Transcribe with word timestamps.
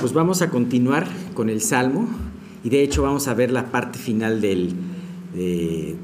Pues 0.00 0.12
vamos 0.12 0.42
a 0.42 0.50
continuar 0.50 1.08
con 1.32 1.48
el 1.48 1.62
Salmo 1.62 2.06
y 2.62 2.68
de 2.68 2.82
hecho 2.82 3.02
vamos 3.02 3.28
a 3.28 3.34
ver 3.34 3.50
la 3.50 3.70
parte 3.70 3.98
final 3.98 4.42
de, 4.42 4.74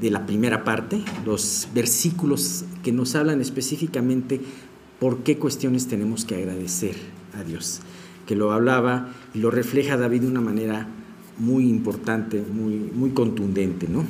la 0.01 0.25
primera 0.25 0.63
parte, 0.63 0.99
los 1.25 1.67
versículos 1.75 2.65
que 2.81 2.91
nos 2.91 3.15
hablan 3.15 3.39
específicamente 3.39 4.41
por 4.99 5.19
qué 5.19 5.37
cuestiones 5.37 5.87
tenemos 5.87 6.25
que 6.25 6.35
agradecer 6.35 6.95
a 7.37 7.43
Dios, 7.43 7.81
que 8.25 8.35
lo 8.35 8.51
hablaba 8.51 9.09
y 9.33 9.39
lo 9.39 9.51
refleja 9.51 9.95
David 9.95 10.21
de 10.21 10.27
una 10.27 10.41
manera 10.41 10.87
muy 11.37 11.69
importante, 11.69 12.41
muy, 12.41 12.75
muy 12.93 13.11
contundente, 13.11 13.87
¿no? 13.87 14.03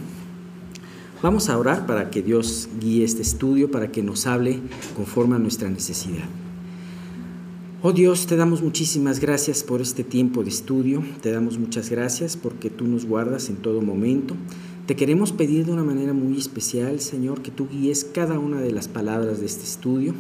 Vamos 1.22 1.50
a 1.50 1.58
orar 1.58 1.86
para 1.86 2.10
que 2.10 2.22
Dios 2.22 2.70
guíe 2.80 3.04
este 3.04 3.22
estudio, 3.22 3.70
para 3.70 3.92
que 3.92 4.02
nos 4.02 4.28
hable 4.28 4.60
conforme 4.96 5.36
a 5.36 5.40
nuestra 5.40 5.70
necesidad. 5.70 6.26
Oh 7.86 7.92
Dios, 7.92 8.28
te 8.28 8.38
damos 8.38 8.62
muchísimas 8.62 9.20
gracias 9.20 9.62
por 9.62 9.82
este 9.82 10.06
tiempo 10.06 10.42
de 10.42 10.50
estudio, 10.50 11.04
te 11.22 11.34
damos 11.34 11.58
muchas 11.58 11.90
gracias 11.90 12.38
porque 12.38 12.70
tú 12.70 12.88
nos 12.88 13.04
guardas 13.04 13.50
en 13.50 13.58
todo 13.58 13.82
momento. 13.82 14.38
Te 14.86 14.96
queremos 14.96 15.34
pedir 15.34 15.66
de 15.66 15.74
una 15.74 15.84
manera 15.84 16.14
muy 16.14 16.38
especial, 16.38 17.02
Señor, 17.02 17.42
que 17.42 17.52
tú 17.52 17.68
guíes 17.68 18.06
cada 18.06 18.40
una 18.40 18.62
de 18.62 18.72
las 18.72 18.88
palabras 18.88 19.42
de 19.42 19.48
este 19.48 19.66
estudio, 19.66 20.14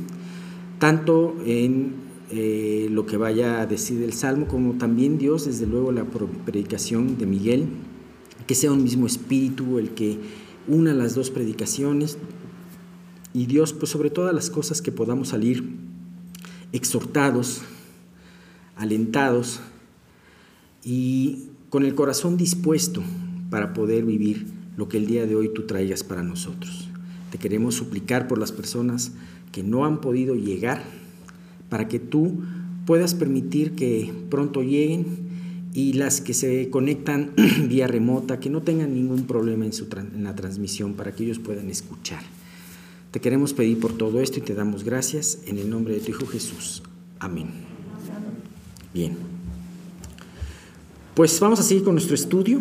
tanto 0.78 1.38
en 1.46 1.94
eh, 2.32 2.90
lo 2.92 3.06
que 3.06 3.16
vaya 3.16 3.62
a 3.62 3.66
decir 3.66 4.04
el 4.04 4.12
Salmo, 4.12 4.46
como 4.50 4.74
también 4.74 5.18
Dios, 5.18 5.46
desde 5.46 5.66
luego 5.66 5.94
la 5.94 6.04
predicación 6.04 7.18
de 7.18 7.28
Miguel, 7.28 7.68
que 8.46 8.56
sea 8.56 8.74
un 8.74 8.84
mismo 8.84 9.08
espíritu 9.08 9.80
el 9.80 9.92
que 9.92 10.18
una 10.68 10.94
las 10.94 11.16
dos 11.16 11.30
predicaciones, 11.30 12.18
y 13.34 13.46
Dios, 13.46 13.72
pues 13.72 13.90
sobre 13.90 14.10
todas 14.10 14.36
las 14.36 14.50
cosas 14.50 14.82
que 14.82 14.92
podamos 14.92 15.30
salir 15.30 15.83
exhortados, 16.74 17.62
alentados 18.76 19.62
y 20.84 21.48
con 21.70 21.86
el 21.86 21.96
corazón 21.96 22.36
dispuesto 22.36 23.02
para 23.50 23.74
poder 23.74 24.04
vivir 24.04 24.48
lo 24.76 24.90
que 24.90 24.98
el 24.98 25.06
día 25.06 25.26
de 25.26 25.36
hoy 25.36 25.54
tú 25.54 25.66
traigas 25.66 26.04
para 26.04 26.24
nosotros. 26.24 26.90
Te 27.32 27.38
queremos 27.38 27.76
suplicar 27.76 28.28
por 28.28 28.38
las 28.38 28.52
personas 28.52 29.14
que 29.52 29.64
no 29.64 29.86
han 29.86 30.02
podido 30.02 30.36
llegar, 30.36 30.84
para 31.70 31.88
que 31.88 32.00
tú 32.00 32.44
puedas 32.86 33.16
permitir 33.16 33.74
que 33.74 34.12
pronto 34.30 34.62
lleguen 34.62 35.06
y 35.74 35.94
las 35.94 36.22
que 36.22 36.34
se 36.34 36.70
conectan 36.70 37.32
vía 37.70 37.88
remota, 37.88 38.40
que 38.40 38.50
no 38.50 38.62
tengan 38.62 38.94
ningún 38.94 39.26
problema 39.26 39.66
en, 39.66 40.24
la 40.24 40.36
transmisión, 40.36 40.94
para 40.94 41.14
que 41.14 41.24
ellos 41.24 41.40
puedan 41.40 41.70
escuchar. 41.70 42.22
Te 43.14 43.22
queremos 43.22 43.54
pedir 43.54 43.80
por 43.80 43.96
todo 43.96 44.22
esto 44.22 44.40
y 44.40 44.42
te 44.42 44.56
damos 44.56 44.84
gracias 44.84 45.38
en 45.46 45.60
el 45.60 45.70
nombre 45.70 45.94
de 45.94 46.00
tu 46.00 46.10
Hijo 46.10 46.26
Jesús. 46.26 46.82
Amén. 47.20 47.46
Bien. 48.92 49.16
Pues 51.14 51.40
vamos 51.40 51.60
a 51.60 51.64
seguir 51.64 51.84
con 51.84 51.94
nuestro 51.94 52.16
estudio. 52.16 52.60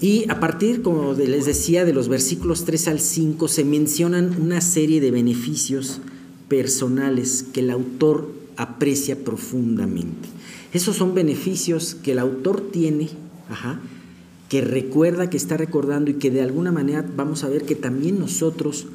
Y 0.00 0.24
a 0.30 0.40
partir, 0.40 0.80
como 0.80 1.12
les 1.12 1.44
decía, 1.44 1.84
de 1.84 1.92
los 1.92 2.08
versículos 2.08 2.64
3 2.64 2.88
al 2.88 2.98
5 2.98 3.46
se 3.46 3.62
mencionan 3.64 4.40
una 4.40 4.62
serie 4.62 5.02
de 5.02 5.10
beneficios 5.10 6.00
personales 6.48 7.44
que 7.52 7.60
el 7.60 7.72
autor 7.72 8.32
aprecia 8.56 9.22
profundamente. 9.22 10.30
Esos 10.72 10.96
son 10.96 11.12
beneficios 11.14 11.94
que 11.94 12.12
el 12.12 12.20
autor 12.20 12.70
tiene, 12.72 13.10
que 14.48 14.62
recuerda, 14.62 15.28
que 15.28 15.36
está 15.36 15.58
recordando 15.58 16.10
y 16.10 16.14
que 16.14 16.30
de 16.30 16.40
alguna 16.40 16.72
manera 16.72 17.04
vamos 17.14 17.44
a 17.44 17.50
ver 17.50 17.66
que 17.66 17.74
también 17.74 18.18
nosotros 18.18 18.86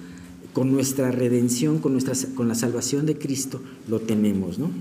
con 0.53 0.71
nuestra 0.71 1.11
redención, 1.11 1.79
con, 1.79 1.93
nuestra, 1.93 2.13
con 2.35 2.47
la 2.47 2.55
salvación 2.55 3.05
de 3.05 3.17
Cristo, 3.17 3.61
lo 3.87 3.99
tenemos, 3.99 4.57
¿no? 4.59 4.71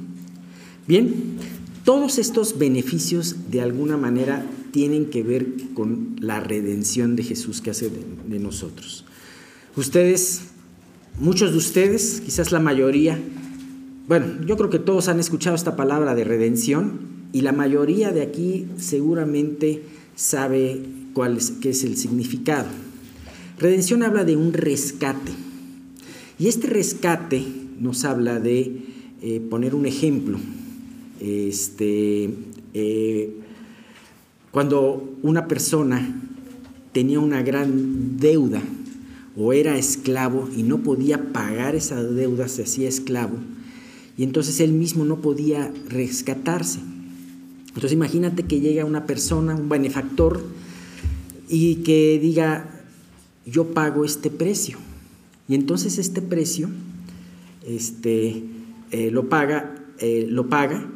Bien, 0.86 1.36
todos 1.84 2.19
estos 2.19 2.59
beneficios 2.59 3.50
de 3.50 3.61
alguna 3.61 3.97
manera 3.97 4.44
tienen 4.72 5.06
que 5.06 5.22
ver 5.22 5.47
con 5.75 6.17
la 6.20 6.41
redención 6.41 7.17
de 7.17 7.22
Jesús 7.22 7.61
que 7.61 7.70
hace 7.70 7.91
de, 7.91 8.39
nosotros. 8.39 9.05
Ustedes, 9.77 10.43
muchos 11.19 11.53
de 11.53 11.59
ustedes, 11.59 12.21
quizás 12.25 12.53
la 12.53 12.60
mayoría, 12.60 13.19
bueno, 14.09 14.27
yo 14.47 14.56
creo 14.56 14.69
que 14.69 14.78
todos 14.78 15.09
han 15.09 15.19
escuchado 15.19 15.56
esta 15.56 15.77
palabra 15.77 16.15
de 16.15 16.25
redención 16.25 16.98
y 17.33 17.43
la 17.43 17.53
mayoría 17.53 18.12
de 18.12 18.22
aquí 18.22 18.66
seguramente 18.78 19.83
sabe 20.15 20.83
cuál 21.15 21.38
qué 21.60 21.71
es 21.71 21.84
el 21.84 21.97
significado. 21.97 22.66
Redención 23.59 24.03
habla 24.03 24.25
de 24.25 24.37
un 24.37 24.53
rescate. 24.53 25.33
Y 26.38 26.48
este 26.48 26.66
rescate 26.66 27.44
nos 27.80 28.04
habla 28.04 28.38
de 28.41 28.82
eh, 29.22 29.41
poner 29.48 29.74
un 29.74 29.86
ejemplo. 29.86 30.38
Este, 31.20 32.30
eh, 32.74 33.34
cuando 34.50 35.16
una 35.22 35.48
persona 35.48 36.22
tenía 36.92 37.20
una 37.20 37.42
gran 37.42 38.19
deuda 38.19 38.62
o 39.36 39.52
era 39.52 39.78
esclavo 39.78 40.48
y 40.54 40.62
no 40.62 40.78
podía 40.78 41.32
pagar 41.32 41.74
esa 41.74 42.02
deuda, 42.02 42.48
se 42.48 42.62
hacía 42.62 42.88
esclavo, 42.88 43.36
y 44.16 44.22
entonces 44.22 44.60
él 44.60 44.72
mismo 44.72 45.04
no 45.04 45.20
podía 45.20 45.70
rescatarse. 45.88 46.80
Entonces 47.68 47.92
imagínate 47.92 48.44
que 48.44 48.60
llega 48.60 48.86
una 48.86 49.04
persona, 49.04 49.54
un 49.54 49.68
benefactor, 49.68 50.42
y 51.48 51.76
que 51.76 52.18
diga, 52.20 52.84
yo 53.44 53.74
pago 53.74 54.04
este 54.04 54.30
precio. 54.30 54.78
Y 55.49 55.55
entonces 55.55 55.99
este 55.99 56.23
precio 56.23 56.69
este, 57.67 58.45
eh, 58.91 59.11
lo, 59.11 59.29
paga, 59.29 59.75
eh, 59.99 60.27
lo 60.29 60.49
paga, 60.49 60.89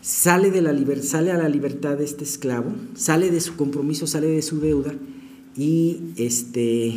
sale, 0.00 0.50
de 0.50 0.62
la 0.62 0.72
sale 1.02 1.30
a 1.30 1.36
la 1.36 1.48
libertad 1.48 1.98
de 1.98 2.04
este 2.04 2.24
esclavo, 2.24 2.72
sale 2.94 3.30
de 3.30 3.40
su 3.40 3.56
compromiso, 3.56 4.06
sale 4.06 4.28
de 4.28 4.42
su 4.42 4.60
deuda 4.60 4.94
y, 5.56 6.00
este, 6.16 6.94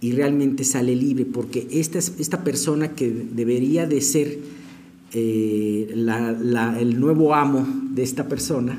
y 0.00 0.12
realmente 0.12 0.64
sale 0.64 0.94
libre, 0.94 1.24
porque 1.24 1.66
esta, 1.70 1.98
esta 1.98 2.44
persona 2.44 2.94
que 2.94 3.10
debería 3.10 3.86
de 3.86 4.00
ser 4.00 4.38
eh, 5.12 5.88
el 5.92 7.00
nuevo 7.00 7.34
amo 7.34 7.66
de 7.90 8.02
esta 8.02 8.28
persona, 8.28 8.78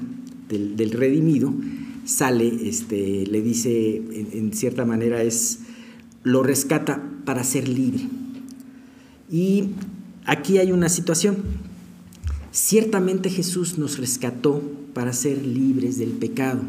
del, 0.50 0.92
redimido, 0.92 1.53
sale, 2.06 2.68
este, 2.68 3.25
le 3.25 3.42
dice, 3.42 3.97
en 4.34 4.53
cierta 4.53 4.86
manera 4.86 5.24
es 5.24 5.59
lo 6.24 6.44
rescata 6.44 7.14
para 7.25 7.44
ser 7.44 7.68
libre. 7.68 8.08
Y 9.31 9.69
aquí 10.25 10.58
hay 10.58 10.72
una 10.72 10.90
situación. 10.90 11.38
Ciertamente 12.52 13.30
Jesús 13.30 13.78
nos 13.78 13.97
rescató 13.97 14.62
para 14.94 15.12
ser 15.12 15.46
libres 15.46 15.97
del 15.97 16.12
pecado. 16.12 16.62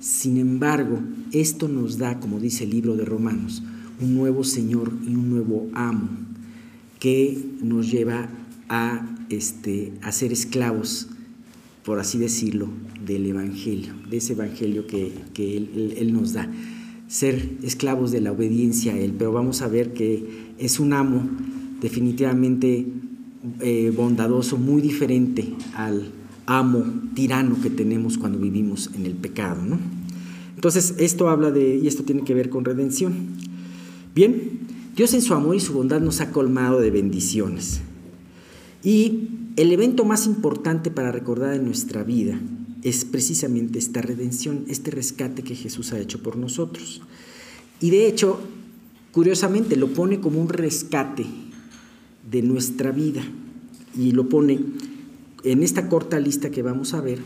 Sin 0.00 0.36
embargo, 0.36 1.00
esto 1.32 1.68
nos 1.68 1.96
da, 1.96 2.20
como 2.20 2.40
dice 2.40 2.64
el 2.64 2.70
libro 2.70 2.96
de 2.96 3.04
Romanos, 3.04 3.62
un 4.00 4.14
nuevo 4.14 4.44
Señor 4.44 4.92
y 5.06 5.14
un 5.14 5.30
nuevo 5.30 5.70
amo 5.72 6.08
que 6.98 7.42
nos 7.62 7.90
lleva 7.90 8.28
a, 8.68 9.16
este, 9.30 9.94
a 10.02 10.12
ser 10.12 10.32
esclavos, 10.32 11.08
por 11.84 12.00
así 12.00 12.18
decirlo, 12.18 12.68
del 13.06 13.26
Evangelio, 13.26 13.94
de 14.10 14.16
ese 14.18 14.32
Evangelio 14.32 14.86
que, 14.86 15.12
él 15.36 16.12
nos 16.12 16.32
da 16.32 16.50
ser 17.08 17.58
esclavos 17.62 18.10
de 18.10 18.20
la 18.20 18.32
obediencia 18.32 18.94
a 18.94 18.98
Él, 18.98 19.14
pero 19.16 19.32
vamos 19.32 19.62
a 19.62 19.68
ver 19.68 19.92
que 19.92 20.54
es 20.58 20.80
un 20.80 20.92
amo 20.92 21.28
definitivamente 21.80 22.86
eh, 23.60 23.92
bondadoso, 23.94 24.56
muy 24.56 24.80
diferente 24.80 25.54
al 25.74 26.10
amo 26.46 26.84
tirano 27.14 27.56
que 27.62 27.70
tenemos 27.70 28.18
cuando 28.18 28.38
vivimos 28.38 28.90
en 28.94 29.06
el 29.06 29.12
pecado. 29.12 29.62
¿no? 29.62 29.78
Entonces, 30.54 30.94
esto 30.98 31.28
habla 31.28 31.50
de, 31.50 31.76
y 31.76 31.86
esto 31.86 32.04
tiene 32.04 32.24
que 32.24 32.34
ver 32.34 32.48
con 32.48 32.64
redención. 32.64 33.14
Bien, 34.14 34.60
Dios 34.96 35.12
en 35.12 35.22
su 35.22 35.34
amor 35.34 35.56
y 35.56 35.60
su 35.60 35.72
bondad 35.72 36.00
nos 36.00 36.20
ha 36.20 36.30
colmado 36.30 36.80
de 36.80 36.90
bendiciones. 36.90 37.80
Y 38.82 39.28
el 39.56 39.72
evento 39.72 40.04
más 40.04 40.26
importante 40.26 40.90
para 40.90 41.12
recordar 41.12 41.54
en 41.54 41.64
nuestra 41.64 42.02
vida 42.02 42.38
es 42.84 43.06
precisamente 43.06 43.78
esta 43.78 44.02
redención, 44.02 44.66
este 44.68 44.90
rescate 44.90 45.42
que 45.42 45.56
Jesús 45.56 45.92
ha 45.92 45.98
hecho 45.98 46.22
por 46.22 46.36
nosotros. 46.36 47.00
Y 47.80 47.90
de 47.90 48.06
hecho, 48.06 48.38
curiosamente, 49.10 49.76
lo 49.76 49.88
pone 49.88 50.20
como 50.20 50.40
un 50.40 50.50
rescate 50.50 51.24
de 52.30 52.42
nuestra 52.42 52.92
vida 52.92 53.24
y 53.98 54.12
lo 54.12 54.28
pone 54.28 54.60
en 55.44 55.62
esta 55.62 55.88
corta 55.88 56.20
lista 56.20 56.50
que 56.50 56.62
vamos 56.62 56.92
a 56.92 57.00
ver 57.00 57.20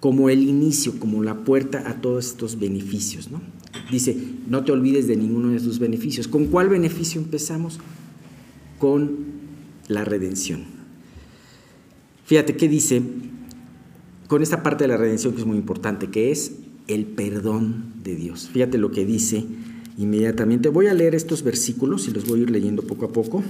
como 0.00 0.30
el 0.30 0.42
inicio, 0.42 0.98
como 0.98 1.22
la 1.22 1.44
puerta 1.44 1.88
a 1.88 2.00
todos 2.00 2.26
estos 2.26 2.58
beneficios. 2.58 3.30
¿no? 3.30 3.40
Dice, 3.92 4.16
no 4.48 4.64
te 4.64 4.72
olvides 4.72 5.06
de 5.06 5.16
ninguno 5.16 5.50
de 5.50 5.60
sus 5.60 5.78
beneficios. 5.78 6.26
¿Con 6.26 6.46
cuál 6.46 6.68
beneficio 6.68 7.20
empezamos? 7.20 7.78
Con 8.80 9.16
la 9.86 10.04
redención. 10.04 10.64
Fíjate 12.26 12.56
qué 12.56 12.68
dice 12.68 13.02
con 14.34 14.42
esta 14.42 14.64
parte 14.64 14.82
de 14.82 14.88
la 14.88 14.96
redención 14.96 15.32
que 15.32 15.42
es 15.42 15.46
muy 15.46 15.56
importante, 15.56 16.10
que 16.10 16.32
es 16.32 16.56
el 16.88 17.06
perdón 17.06 17.92
de 18.02 18.16
Dios. 18.16 18.50
Fíjate 18.52 18.78
lo 18.78 18.90
que 18.90 19.06
dice 19.06 19.44
inmediatamente. 19.96 20.70
Voy 20.70 20.88
a 20.88 20.92
leer 20.92 21.14
estos 21.14 21.44
versículos 21.44 22.08
y 22.08 22.10
los 22.10 22.26
voy 22.26 22.40
a 22.40 22.42
ir 22.42 22.50
leyendo 22.50 22.82
poco 22.82 23.04
a 23.04 23.12
poco. 23.12 23.44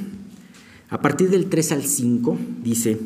A 0.91 1.01
partir 1.01 1.31
del 1.31 1.47
3 1.47 1.73
al 1.73 1.85
5 1.85 2.37
dice, 2.63 2.99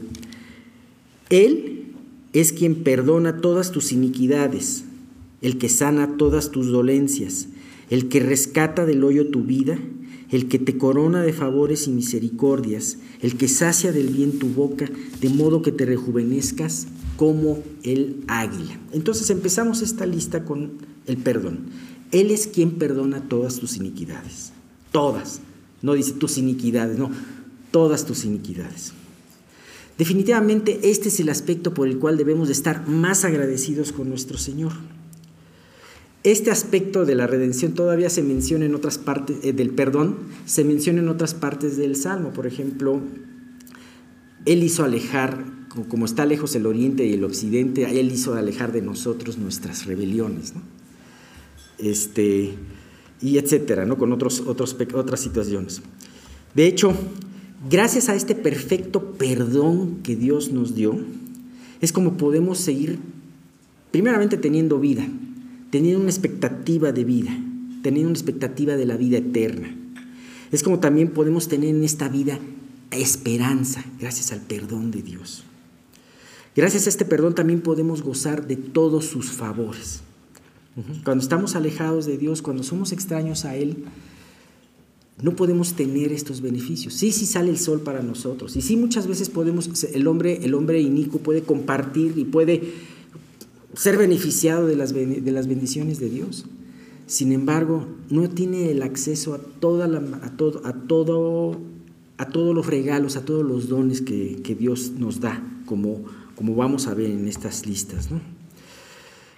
Él 1.31 1.93
es 2.33 2.53
quien 2.53 2.83
perdona 2.83 3.37
todas 3.37 3.71
tus 3.71 3.93
iniquidades, 3.93 4.83
el 5.41 5.57
que 5.59 5.69
sana 5.69 6.17
todas 6.17 6.51
tus 6.51 6.67
dolencias, 6.67 7.47
el 7.91 8.09
que 8.09 8.19
rescata 8.19 8.87
del 8.87 9.05
hoyo 9.05 9.29
tu 9.29 9.45
vida, 9.45 9.79
el 10.31 10.49
que 10.49 10.59
te 10.59 10.77
corona 10.77 11.23
de 11.23 11.33
favores 11.33 11.87
y 11.87 11.91
misericordias, 11.91 12.99
el 13.21 13.37
que 13.37 13.49
sacia 13.49 13.93
del 13.93 14.09
bien 14.09 14.39
tu 14.39 14.49
boca, 14.49 14.89
de 15.21 15.29
modo 15.29 15.63
que 15.63 15.73
te 15.73 15.87
rejuvenezcas 15.87 16.87
como 17.17 17.63
el 17.83 18.23
águila. 18.29 18.79
Entonces 18.93 19.31
empezamos 19.31 19.83
esta 19.83 20.07
lista 20.07 20.45
con 20.45 20.73
el 21.07 21.17
perdón. 21.17 21.71
Él 22.13 22.31
es 22.31 22.47
quien 22.47 22.73
perdona 22.73 23.29
todas 23.29 23.57
tus 23.57 23.77
iniquidades, 23.77 24.53
todas. 24.93 25.41
No 25.83 25.95
dice 25.95 26.13
tus 26.13 26.39
iniquidades, 26.39 26.99
no, 26.99 27.11
todas 27.71 28.07
tus 28.07 28.25
iniquidades. 28.25 28.93
Definitivamente 29.99 30.91
este 30.91 31.09
es 31.09 31.19
el 31.21 31.29
aspecto 31.29 31.75
por 31.75 31.89
el 31.89 31.99
cual 31.99 32.17
debemos 32.17 32.49
de 32.49 32.53
estar 32.53 32.87
más 32.89 33.25
agradecidos 33.25 33.93
con 33.93 34.09
nuestro 34.09 34.39
Señor. 34.39 34.73
Este 36.25 36.51
aspecto 36.51 37.05
de 37.05 37.15
la 37.15 37.27
redención 37.27 37.75
todavía 37.75 38.11
se 38.11 38.23
menciona 38.23 38.65
en 38.65 38.75
otras 38.75 38.99
partes, 38.99 39.37
eh, 39.43 39.53
del 39.53 39.71
perdón, 39.71 40.17
se 40.47 40.65
menciona 40.65 41.01
en 41.01 41.09
otras 41.09 41.35
partes 41.35 41.77
del 41.77 41.95
Salmo. 41.95 42.33
Por 42.33 42.47
ejemplo, 42.47 43.01
Él 44.45 44.65
hizo 44.65 44.85
alejar, 44.85 45.45
como 45.89 46.07
está 46.07 46.27
lejos 46.27 46.57
el 46.57 46.67
oriente 46.67 47.07
y 47.07 47.13
el 47.13 47.23
occidente, 47.23 47.85
Él 48.01 48.11
hizo 48.11 48.35
alejar 48.35 48.73
de 48.73 48.83
nosotros 48.83 49.39
nuestras 49.39 49.87
rebeliones. 49.87 50.55
Este, 51.79 52.55
y 53.21 53.39
etcétera, 53.39 53.85
¿no? 53.87 53.97
con 53.97 54.13
otros, 54.13 54.43
otros, 54.47 54.77
otras 54.95 55.21
situaciones. 55.21 55.83
De 56.55 56.67
hecho, 56.67 56.95
gracias 57.71 58.09
a 58.09 58.17
este 58.17 58.35
perfecto 58.35 59.13
perdón 59.13 60.01
que 60.03 60.17
Dios 60.17 60.51
nos 60.51 60.75
dio, 60.75 60.99
es 61.81 61.93
como 61.93 62.17
podemos 62.17 62.59
seguir, 62.59 62.99
primeramente 63.93 64.37
teniendo 64.37 64.81
vida, 64.81 65.07
teniendo 65.71 66.01
una 66.01 66.11
expectativa 66.11 66.93
de 66.93 67.05
vida, 67.05 67.37
teniendo 67.83 68.11
una 68.11 68.19
expectativa 68.19 68.77
de 68.77 68.87
la 68.87 68.97
vida 68.97 69.19
eterna. 69.19 69.75
Es 70.51 70.63
como 70.63 70.81
también 70.81 71.11
podemos 71.11 71.49
tener 71.49 71.71
en 71.71 71.85
esta 71.85 72.09
vida 72.09 72.39
esperanza, 72.91 73.85
gracias 74.01 74.33
al 74.33 74.41
perdón 74.41 74.91
de 74.91 75.03
Dios. 75.03 75.45
Gracias 76.57 76.87
a 76.87 76.91
este 76.91 77.05
perdón 77.05 77.35
también 77.35 77.61
podemos 77.61 78.03
gozar 78.03 78.47
de 78.47 78.57
todos 78.57 79.05
sus 79.05 79.31
favores. 79.31 80.01
Cuando 81.05 81.23
estamos 81.23 81.57
alejados 81.57 82.07
de 82.07 82.19
Dios, 82.19 82.41
cuando 82.41 82.63
somos 82.63 82.93
extraños 82.93 83.45
a 83.45 83.57
Él, 83.57 83.85
no 85.21 85.35
podemos 85.35 85.75
tener 85.75 86.13
estos 86.13 86.41
beneficios. 86.41 86.95
Sí, 86.95 87.11
sí 87.11 87.27
sale 87.27 87.51
el 87.51 87.59
sol 87.59 87.81
para 87.81 88.03
nosotros. 88.03 88.57
Y 88.57 88.63
sí, 88.63 88.77
muchas 88.77 89.09
veces 89.09 89.29
podemos, 89.29 89.69
el 89.93 90.07
hombre, 90.07 90.45
el 90.45 90.55
hombre 90.55 90.81
inicuo 90.81 91.21
puede 91.21 91.43
compartir 91.43 92.17
y 92.17 92.25
puede 92.25 92.73
ser 93.79 93.97
beneficiado 93.97 94.67
de 94.67 94.75
las, 94.75 94.93
de 94.93 95.31
las 95.31 95.47
bendiciones 95.47 96.01
de 96.01 96.11
Dios. 96.11 96.47
Sin 97.07 97.31
embargo, 97.31 97.87
no 98.11 98.29
tiene 98.29 98.73
el 98.73 98.83
acceso 98.83 99.35
a, 99.35 99.39
toda 99.39 99.87
a, 99.87 100.37
todo, 100.37 100.67
a, 100.67 100.73
todo, 100.73 101.61
a 102.17 102.27
todos 102.27 102.57
los 102.57 102.67
regalos, 102.67 103.17
a 103.17 103.25
todos 103.25 103.47
los 103.47 103.69
dones 103.69 104.01
que, 104.01 104.57
Dios 104.59 104.95
nos 104.99 105.21
da, 105.21 105.41
como, 105.65 106.05
como 106.35 106.57
vamos 106.57 106.89
a 106.89 106.95
ver 106.95 107.09
en 107.09 107.29
estas 107.29 107.67
listas. 107.67 108.11
¿no? 108.11 108.21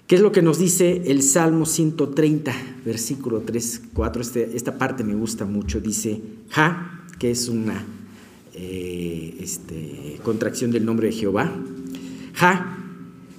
¿Qué 0.07 0.15
es 0.15 0.23
lo 0.23 0.33
que 0.33 0.41
nos 0.41 0.59
dice 0.59 1.03
el 1.05 1.23
Salmo 1.23 1.67
130, 1.67 2.53
versículo 2.83 3.43
3, 3.43 3.83
4? 3.93 4.23
Este, 4.23 4.57
esta 4.57 4.79
parte 4.79 5.05
me 5.05 5.15
gusta 5.15 5.45
mucho. 5.45 5.81
Dice, 5.81 6.19
Ja, 6.49 7.07
que 7.19 7.31
es 7.31 7.49
una 7.51 7.85
eh, 8.55 9.37
este, 9.39 10.19
contracción 10.25 10.71
del 10.71 10.87
nombre 10.87 11.09
de 11.09 11.13
Jehová. 11.13 11.53
Ja, 12.33 12.80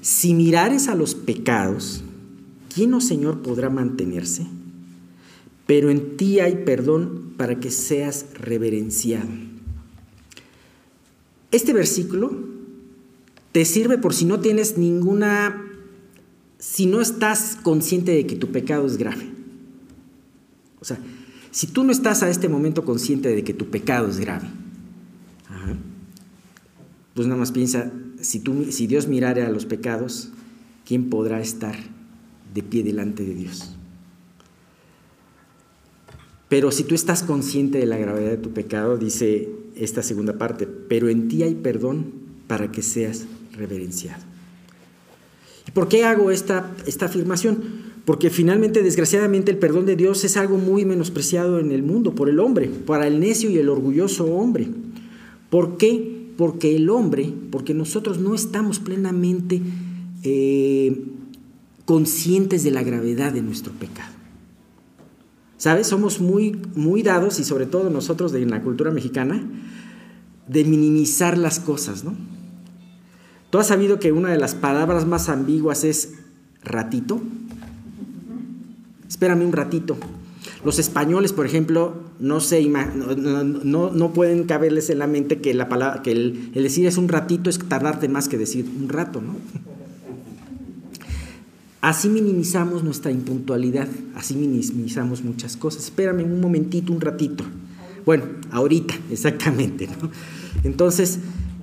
si 0.01 0.33
mirares 0.33 0.87
a 0.87 0.95
los 0.95 1.15
pecados, 1.15 2.03
¿quién, 2.73 2.93
oh 2.93 3.01
Señor, 3.01 3.41
podrá 3.41 3.69
mantenerse? 3.69 4.47
Pero 5.67 5.89
en 5.89 6.17
ti 6.17 6.39
hay 6.39 6.63
perdón 6.65 7.33
para 7.37 7.59
que 7.59 7.71
seas 7.71 8.25
reverenciado. 8.33 9.29
Este 11.51 11.73
versículo 11.73 12.31
te 13.51 13.65
sirve 13.65 13.97
por 13.97 14.13
si 14.13 14.25
no 14.25 14.39
tienes 14.39 14.77
ninguna, 14.77 15.61
si 16.57 16.85
no 16.87 17.01
estás 17.01 17.57
consciente 17.61 18.11
de 18.11 18.25
que 18.25 18.35
tu 18.35 18.51
pecado 18.51 18.87
es 18.87 18.97
grave. 18.97 19.29
O 20.79 20.85
sea, 20.85 20.99
si 21.51 21.67
tú 21.67 21.83
no 21.83 21.91
estás 21.91 22.23
a 22.23 22.29
este 22.29 22.49
momento 22.49 22.85
consciente 22.85 23.29
de 23.29 23.43
que 23.43 23.53
tu 23.53 23.69
pecado 23.69 24.07
es 24.07 24.17
grave, 24.17 24.47
pues 27.13 27.27
nada 27.27 27.39
más 27.39 27.51
piensa, 27.51 27.91
si, 28.21 28.39
tú, 28.39 28.71
si 28.71 28.87
Dios 28.87 29.07
mirare 29.07 29.43
a 29.43 29.49
los 29.49 29.65
pecados, 29.65 30.29
¿quién 30.85 31.09
podrá 31.09 31.41
estar 31.41 31.75
de 32.53 32.63
pie 32.63 32.83
delante 32.83 33.23
de 33.23 33.33
Dios? 33.33 33.75
Pero 36.47 36.71
si 36.71 36.83
tú 36.83 36.95
estás 36.95 37.23
consciente 37.23 37.77
de 37.77 37.85
la 37.85 37.97
gravedad 37.97 38.31
de 38.31 38.37
tu 38.37 38.51
pecado, 38.51 38.97
dice 38.97 39.49
esta 39.75 40.03
segunda 40.03 40.37
parte, 40.37 40.67
pero 40.67 41.07
en 41.07 41.27
ti 41.27 41.43
hay 41.43 41.55
perdón 41.55 42.11
para 42.47 42.71
que 42.71 42.81
seas 42.81 43.25
reverenciado. 43.53 44.21
¿Y 45.67 45.71
por 45.71 45.87
qué 45.87 46.03
hago 46.03 46.31
esta, 46.31 46.73
esta 46.85 47.05
afirmación? 47.05 47.91
Porque 48.03 48.29
finalmente, 48.29 48.83
desgraciadamente, 48.83 49.51
el 49.51 49.59
perdón 49.59 49.85
de 49.85 49.95
Dios 49.95 50.25
es 50.25 50.35
algo 50.35 50.57
muy 50.57 50.83
menospreciado 50.85 51.59
en 51.59 51.71
el 51.71 51.83
mundo 51.83 52.15
por 52.15 52.27
el 52.27 52.39
hombre, 52.39 52.69
para 52.85 53.07
el 53.07 53.19
necio 53.19 53.49
y 53.49 53.57
el 53.57 53.69
orgulloso 53.69 54.25
hombre. 54.25 54.67
¿Por 55.49 55.77
qué? 55.77 56.10
Porque 56.37 56.75
el 56.75 56.89
hombre, 56.89 57.33
porque 57.51 57.73
nosotros 57.73 58.19
no 58.19 58.33
estamos 58.33 58.79
plenamente 58.79 59.61
eh, 60.23 61.05
conscientes 61.85 62.63
de 62.63 62.71
la 62.71 62.83
gravedad 62.83 63.33
de 63.33 63.41
nuestro 63.41 63.73
pecado. 63.73 64.13
¿Sabes? 65.57 65.87
Somos 65.87 66.21
muy, 66.21 66.59
muy 66.75 67.03
dados, 67.03 67.39
y 67.39 67.43
sobre 67.43 67.65
todo 67.67 67.89
nosotros 67.89 68.31
de, 68.31 68.41
en 68.41 68.49
la 68.49 68.61
cultura 68.61 68.91
mexicana, 68.91 69.43
de 70.47 70.63
minimizar 70.63 71.37
las 71.37 71.59
cosas, 71.59 72.03
¿no? 72.03 72.15
¿Tú 73.51 73.59
has 73.59 73.67
sabido 73.67 73.99
que 73.99 74.11
una 74.11 74.29
de 74.29 74.37
las 74.37 74.55
palabras 74.55 75.05
más 75.05 75.29
ambiguas 75.29 75.83
es 75.83 76.13
ratito? 76.63 77.21
Espérame 79.07 79.45
un 79.45 79.51
ratito. 79.51 79.97
Los 80.63 80.77
españoles, 80.77 81.33
por 81.33 81.47
ejemplo, 81.47 81.95
no, 82.19 82.39
se 82.39 82.63
no, 82.63 83.89
no, 83.91 84.13
pueden 84.13 84.43
caberles 84.43 84.91
en 84.91 84.99
la 84.99 85.07
mente 85.07 85.39
que, 85.39 85.55
la 85.55 85.69
palabra, 85.69 86.03
que 86.03 86.11
el, 86.11 86.51
decir 86.53 86.85
es 86.85 86.97
un 86.97 87.09
ratito 87.09 87.49
es 87.49 87.57
tardarte 87.57 88.07
más 88.07 88.27
que 88.27 88.37
decir 88.37 88.69
un 88.79 88.87
rato, 88.87 89.21
¿no? 89.21 89.35
Así 91.81 92.09
minimizamos 92.09 92.83
nuestra 92.83 93.09
impuntualidad, 93.09 93.87
así 94.13 94.35
minimizamos 94.35 95.23
muchas 95.23 95.57
cosas. 95.57 95.85
Espérame 95.85 96.23
un 96.23 96.39
momentito, 96.39 96.93
un 96.93 97.01
ratito. 97.01 97.43
Bueno, 98.05 98.25
ahorita, 98.51 98.93
exactamente, 99.09 99.87
¿no? 99.87 100.11
Entonces, 100.63 101.17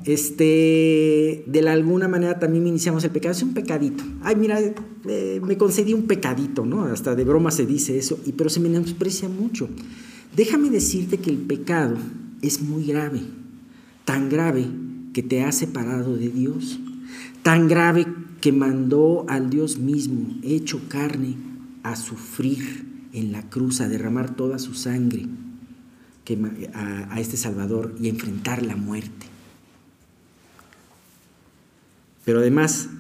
este, 0.09 1.45
de 1.47 1.69
alguna 1.69 2.09
manera 2.09 2.38
también 2.38 2.67
iniciamos 2.67 3.05
el 3.05 3.11
pecado. 3.11 3.33
Es 3.33 3.43
un 3.43 3.53
pecadito. 3.53 4.03
Ay, 4.23 4.37
mira, 4.37 4.59
eh, 4.59 5.41
me 5.45 5.59
concedí 5.59 5.93
un 5.93 6.07
pecadito, 6.07 6.65
¿no? 6.65 6.85
Hasta 6.85 7.15
de 7.15 7.25
broma 7.25 7.50
se 7.50 7.67
dice 7.67 7.99
eso, 7.99 8.19
y, 8.25 8.33
pero 8.33 8.49
se 8.49 8.61
menosprecia 8.61 9.29
mucho. 9.29 9.69
Déjame 10.35 10.71
decirte 10.71 11.19
que 11.19 11.29
el 11.29 11.37
pecado 11.37 11.99
es 12.41 12.62
muy 12.62 12.87
grave, 12.87 13.21
tan 14.07 14.31
grave 14.31 14.65
que 15.12 15.23
te 15.23 15.43
ha 15.43 15.53
separado 15.53 16.17
de 16.17 16.31
Dios, 16.31 16.81
tan 17.43 17.69
grave 17.69 18.07
que 18.41 18.50
mandó 18.50 19.27
al 19.29 19.50
Dios 19.50 19.79
mismo, 19.79 20.38
hecho 20.43 20.81
carne, 20.88 21.37
a 21.83 21.97
sufrir 21.97 22.87
en 23.12 23.31
la 23.31 23.43
cruz, 23.50 23.83
a 23.83 23.88
derramar 23.88 24.35
toda 24.35 24.59
su 24.59 24.73
sangre 24.73 25.27
a 26.75 27.21
este 27.21 27.37
Salvador 27.37 27.95
y 28.00 28.07
a 28.07 28.11
enfrentar 28.11 28.62
la 28.65 28.77
muerte. 28.77 29.38
Pero 32.28 32.40
además 32.40 32.90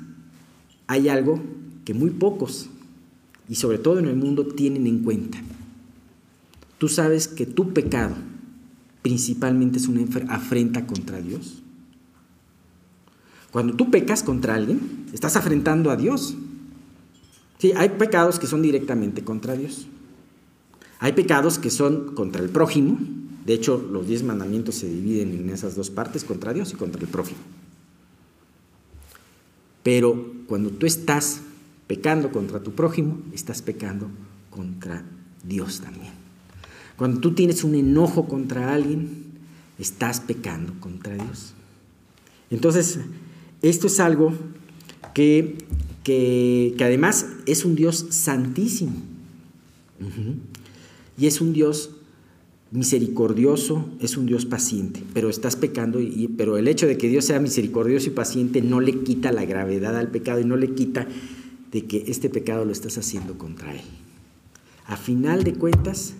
hay 0.86 1.10
algo 1.10 1.38
que 1.84 1.92
muy 1.92 2.08
pocos, 2.08 2.70
y 3.46 3.56
sobre 3.56 3.76
todo 3.76 3.98
en 3.98 4.06
el 4.06 4.16
mundo, 4.16 4.46
tienen 4.46 4.86
en 4.86 5.00
cuenta. 5.00 5.36
Tú 6.78 6.88
sabes 6.88 7.28
que 7.28 7.44
tu 7.44 7.74
pecado 7.74 8.14
principalmente 9.02 9.76
es 9.76 9.86
una 9.86 10.02
afrenta 10.30 10.86
contra 10.86 11.20
Dios. 11.20 11.62
Cuando 13.50 13.74
tú 13.74 13.90
pecas 13.90 14.22
contra 14.22 14.54
alguien, 14.54 15.04
estás 15.12 15.36
afrentando 15.36 15.90
a 15.90 15.96
Dios. 15.96 16.34
Sí, 17.58 17.72
hay 17.76 17.90
pecados 17.90 18.38
que 18.38 18.46
son 18.46 18.62
directamente 18.62 19.24
contra 19.24 19.58
Dios. 19.58 19.88
Hay 21.00 21.12
pecados 21.12 21.58
que 21.58 21.68
son 21.68 22.14
contra 22.14 22.42
el 22.42 22.48
prójimo. 22.48 22.98
De 23.44 23.52
hecho, 23.52 23.76
los 23.92 24.06
diez 24.06 24.22
mandamientos 24.22 24.76
se 24.76 24.88
dividen 24.88 25.34
en 25.34 25.50
esas 25.50 25.76
dos 25.76 25.90
partes, 25.90 26.24
contra 26.24 26.54
Dios 26.54 26.72
y 26.72 26.76
contra 26.76 27.02
el 27.02 27.08
prójimo. 27.08 27.57
Pero 29.82 30.34
cuando 30.46 30.70
tú 30.70 30.86
estás 30.86 31.40
pecando 31.86 32.30
contra 32.30 32.62
tu 32.62 32.72
prójimo, 32.72 33.18
estás 33.32 33.62
pecando 33.62 34.08
contra 34.50 35.04
Dios 35.44 35.80
también. 35.80 36.12
Cuando 36.96 37.20
tú 37.20 37.32
tienes 37.32 37.64
un 37.64 37.74
enojo 37.74 38.26
contra 38.26 38.74
alguien, 38.74 39.24
estás 39.78 40.20
pecando 40.20 40.74
contra 40.80 41.14
Dios. 41.14 41.54
Entonces, 42.50 42.98
esto 43.62 43.86
es 43.86 44.00
algo 44.00 44.32
que, 45.14 45.58
que, 46.02 46.74
además 46.80 47.26
es 47.46 47.64
un 47.64 47.74
Dios 47.76 48.06
santísimo. 48.10 48.94
Y 51.16 51.26
es 51.26 51.40
un 51.40 51.52
Dios 51.52 51.90
misericordioso, 52.70 53.88
es 54.00 54.16
un 54.16 54.26
Dios 54.26 54.44
paciente, 54.44 55.02
pero 55.14 55.30
estás 55.30 55.56
pecando, 55.56 56.00
y, 56.00 56.28
pero 56.36 56.58
el 56.58 56.68
hecho 56.68 56.86
de 56.86 56.98
que 56.98 57.08
Dios 57.08 57.24
sea 57.24 57.40
misericordioso 57.40 58.08
y 58.08 58.10
paciente 58.10 58.60
no 58.60 58.80
le 58.80 59.00
quita 59.00 59.32
la 59.32 59.44
gravedad 59.44 59.96
al 59.96 60.08
pecado 60.10 60.40
y 60.40 60.44
no 60.44 60.56
le 60.56 60.74
quita 60.74 61.06
de 61.72 61.86
que 61.86 62.04
este 62.08 62.28
pecado 62.28 62.64
lo 62.64 62.72
estás 62.72 62.98
haciendo 62.98 63.38
contra 63.38 63.74
Él. 63.74 63.80
A 64.86 64.96
final 64.96 65.44
de 65.44 65.54
cuentas, 65.54 66.14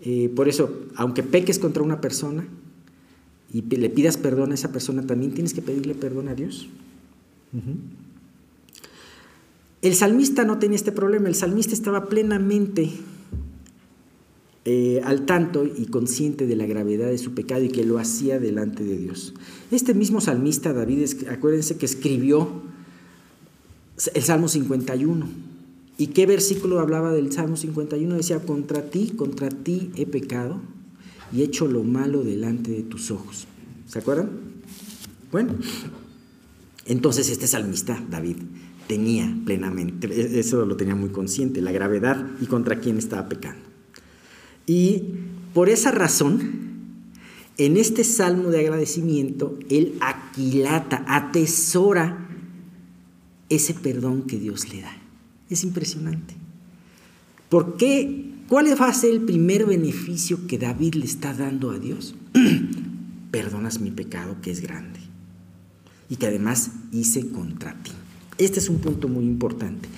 eh, 0.00 0.30
por 0.34 0.48
eso, 0.48 0.86
aunque 0.96 1.22
peques 1.22 1.58
contra 1.58 1.82
una 1.82 2.00
persona 2.00 2.46
y 3.52 3.62
le 3.62 3.90
pidas 3.90 4.16
perdón 4.16 4.52
a 4.52 4.54
esa 4.54 4.72
persona, 4.72 5.06
también 5.06 5.32
tienes 5.32 5.54
que 5.54 5.62
pedirle 5.62 5.94
perdón 5.94 6.28
a 6.28 6.34
Dios. 6.34 6.68
El 9.80 9.94
salmista 9.94 10.44
no 10.44 10.58
tenía 10.58 10.76
este 10.76 10.92
problema, 10.92 11.28
el 11.28 11.34
salmista 11.34 11.72
estaba 11.72 12.06
plenamente 12.06 12.90
eh, 14.70 15.00
al 15.02 15.24
tanto 15.24 15.64
y 15.64 15.86
consciente 15.86 16.46
de 16.46 16.54
la 16.54 16.66
gravedad 16.66 17.08
de 17.08 17.16
su 17.16 17.32
pecado 17.32 17.64
y 17.64 17.70
que 17.70 17.86
lo 17.86 17.98
hacía 17.98 18.38
delante 18.38 18.84
de 18.84 18.98
Dios. 18.98 19.32
Este 19.70 19.94
mismo 19.94 20.20
salmista, 20.20 20.74
David, 20.74 21.06
acuérdense 21.30 21.78
que 21.78 21.86
escribió 21.86 22.60
el 24.12 24.22
Salmo 24.22 24.46
51. 24.46 25.26
¿Y 25.96 26.08
qué 26.08 26.26
versículo 26.26 26.80
hablaba 26.80 27.14
del 27.14 27.32
Salmo 27.32 27.56
51? 27.56 28.14
Decía, 28.14 28.40
contra 28.40 28.90
ti, 28.90 29.14
contra 29.16 29.48
ti 29.48 29.90
he 29.96 30.04
pecado 30.04 30.60
y 31.32 31.40
he 31.40 31.44
hecho 31.44 31.66
lo 31.66 31.82
malo 31.82 32.22
delante 32.22 32.70
de 32.70 32.82
tus 32.82 33.10
ojos. 33.10 33.46
¿Se 33.86 34.00
acuerdan? 34.00 34.28
Bueno, 35.32 35.54
entonces 36.84 37.30
este 37.30 37.46
salmista, 37.46 38.04
David, 38.10 38.36
tenía 38.86 39.34
plenamente, 39.46 40.08
e-, 40.08 40.40
eso 40.40 40.66
lo 40.66 40.76
tenía 40.76 40.94
muy 40.94 41.08
consciente, 41.08 41.62
la 41.62 41.72
gravedad 41.72 42.22
y 42.42 42.44
contra 42.44 42.80
quién 42.80 42.98
estaba 42.98 43.30
pecando. 43.30 43.67
Y 44.68 45.02
por 45.54 45.70
esa 45.70 45.90
razón, 45.90 46.58
en 47.56 47.76
este 47.76 48.04
salmo 48.04 48.50
de 48.50 48.60
agradecimiento, 48.60 49.58
él 49.70 49.94
aquilata, 50.00 51.04
atesora 51.08 52.28
ese 53.48 53.74
perdón 53.74 54.22
que 54.22 54.38
Dios 54.38 54.72
le 54.72 54.82
da. 54.82 54.96
Es 55.48 55.64
impresionante. 55.64 56.34
¿Por 57.48 57.78
qué? 57.78 58.34
¿Cuál 58.46 58.66
va 58.80 58.88
a 58.88 58.94
ser 58.94 59.10
el 59.10 59.22
primer 59.22 59.66
beneficio 59.66 60.46
que 60.46 60.58
David 60.58 60.94
le 60.94 61.06
está 61.06 61.32
dando 61.32 61.70
a 61.70 61.78
Dios? 61.78 62.14
Perdonas 63.30 63.80
mi 63.80 63.90
pecado 63.90 64.36
que 64.42 64.50
es 64.50 64.60
grande 64.60 65.00
y 66.10 66.16
que 66.16 66.26
además 66.26 66.70
hice 66.92 67.28
contra 67.28 67.74
ti. 67.82 67.92
Este 68.36 68.60
es 68.60 68.68
un 68.68 68.78
punto 68.78 69.08
muy 69.08 69.24
importante. 69.24 69.88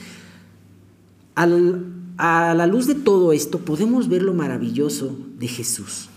A 2.20 2.54
la 2.54 2.66
luz 2.66 2.86
de 2.86 2.94
todo 2.94 3.32
esto 3.32 3.60
podemos 3.60 4.08
ver 4.08 4.22
lo 4.22 4.34
maravilloso 4.34 5.16
de 5.38 5.48
Jesús. 5.48 6.10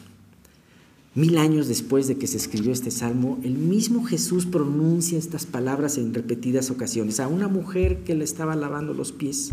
Mil 1.15 1.37
años 1.37 1.67
después 1.67 2.07
de 2.07 2.17
que 2.17 2.27
se 2.27 2.37
escribió 2.37 2.71
este 2.73 2.91
salmo, 2.91 3.39
el 3.43 3.53
mismo 3.53 4.03
Jesús 4.03 4.45
pronuncia 4.45 5.17
estas 5.17 5.45
palabras 5.45 5.97
en 5.97 6.13
repetidas 6.13 6.71
ocasiones. 6.71 7.19
A 7.19 7.27
una 7.27 7.47
mujer 7.47 8.03
que 8.03 8.15
le 8.15 8.23
estaba 8.23 8.55
lavando 8.55 8.93
los 8.93 9.11
pies, 9.11 9.51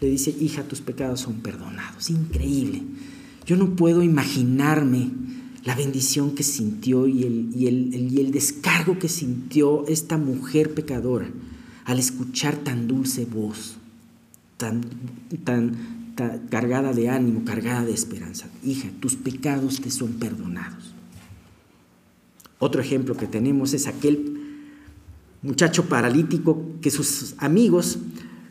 le 0.00 0.08
dice, 0.08 0.34
hija, 0.38 0.64
tus 0.64 0.82
pecados 0.82 1.20
son 1.20 1.40
perdonados. 1.40 2.10
Increíble. 2.10 2.82
Yo 3.46 3.56
no 3.56 3.74
puedo 3.74 4.02
imaginarme 4.02 5.10
la 5.64 5.74
bendición 5.74 6.34
que 6.34 6.42
sintió 6.42 7.06
y 7.06 7.24
el, 7.24 7.50
y 7.56 7.66
el, 7.66 8.12
y 8.12 8.20
el 8.20 8.30
descargo 8.30 8.98
que 8.98 9.08
sintió 9.08 9.86
esta 9.88 10.18
mujer 10.18 10.74
pecadora 10.74 11.28
al 11.84 11.98
escuchar 11.98 12.56
tan 12.56 12.86
dulce 12.86 13.24
voz, 13.24 13.76
tan, 15.44 15.76
cargada 16.50 16.92
de 16.92 17.08
ánimo, 17.08 17.44
cargada 17.44 17.84
de 17.84 17.92
esperanza. 17.92 18.48
Hija, 18.64 18.88
tus 19.00 19.16
pecados 19.16 19.80
te 19.80 19.90
son 19.90 20.12
perdonados. 20.14 20.94
Otro 22.58 22.80
ejemplo 22.80 23.16
que 23.16 23.26
tenemos 23.26 23.74
es 23.74 23.86
aquel 23.86 24.38
muchacho 25.42 25.86
paralítico 25.86 26.62
que 26.80 26.90
sus 26.90 27.34
amigos 27.38 27.98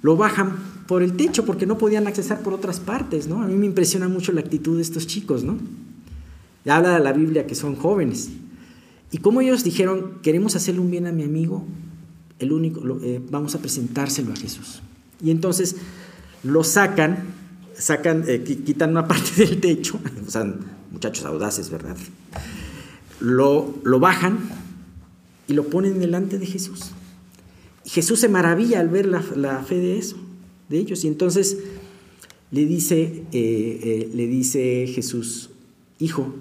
lo 0.02 0.18
bajan 0.18 0.58
por 0.88 1.04
el 1.04 1.14
techo 1.14 1.46
porque 1.46 1.66
no 1.66 1.78
podían 1.78 2.08
accesar 2.08 2.42
por 2.42 2.54
otras 2.54 2.82
partes, 2.82 3.28
¿no? 3.28 3.42
A 3.42 3.48
mí 3.48 3.56
me 3.56 3.66
impresiona 3.66 4.10
mucho 4.10 4.34
la 4.34 4.42
actitud 4.42 4.76
de 4.76 4.82
estos 4.82 5.08
chicos, 5.08 5.44
¿no? 5.44 5.58
Habla 6.66 6.96
de 6.96 7.00
la 7.00 7.14
Biblia 7.14 7.48
que 7.48 7.56
son 7.56 7.76
jóvenes. 7.76 8.30
Y 9.12 9.20
como 9.20 9.42
ellos 9.42 9.64
dijeron, 9.64 10.20
queremos 10.22 10.56
hacerle 10.56 10.82
un 10.82 10.92
bien 10.92 11.08
a 11.08 11.12
mi 11.12 11.24
amigo, 11.24 11.66
el 12.40 12.52
único, 12.52 12.82
eh, 13.04 13.22
vamos 13.30 13.56
a 13.56 13.60
presentárselo 13.60 14.34
a 14.34 14.36
Jesús. 14.36 14.82
Y 15.24 15.32
entonces 15.32 15.76
lo 16.44 16.64
sacan 16.64 17.42
sacan, 17.82 18.24
eh, 18.28 18.44
quitan 18.44 18.92
una 18.92 19.08
parte 19.08 19.32
del 19.46 19.60
techo, 19.60 20.00
muchachos 20.92 21.26
audaces, 21.26 21.70
¿verdad? 21.70 21.98
Lo, 23.20 23.76
lo 23.84 24.00
bajan 24.00 24.40
y 25.48 25.54
lo 25.54 25.68
ponen 25.70 26.00
delante 26.00 26.38
de 26.40 26.46
Jesús. 26.46 26.92
Y 27.84 27.90
Jesús 27.90 28.20
se 28.20 28.30
maravilla 28.30 28.80
al 28.80 28.90
ver 28.90 29.08
la, 29.08 29.64
fe 29.64 29.76
de 29.76 29.98
eso, 29.98 30.18
de 30.70 30.78
ellos. 30.78 31.04
Y 31.04 31.08
entonces 31.08 31.58
le 32.52 32.66
dice, 32.66 33.24
eh, 33.32 33.80
eh, 33.84 34.12
le 34.14 34.28
dice 34.28 34.88
Jesús, 34.88 35.50
hijo, 36.00 36.34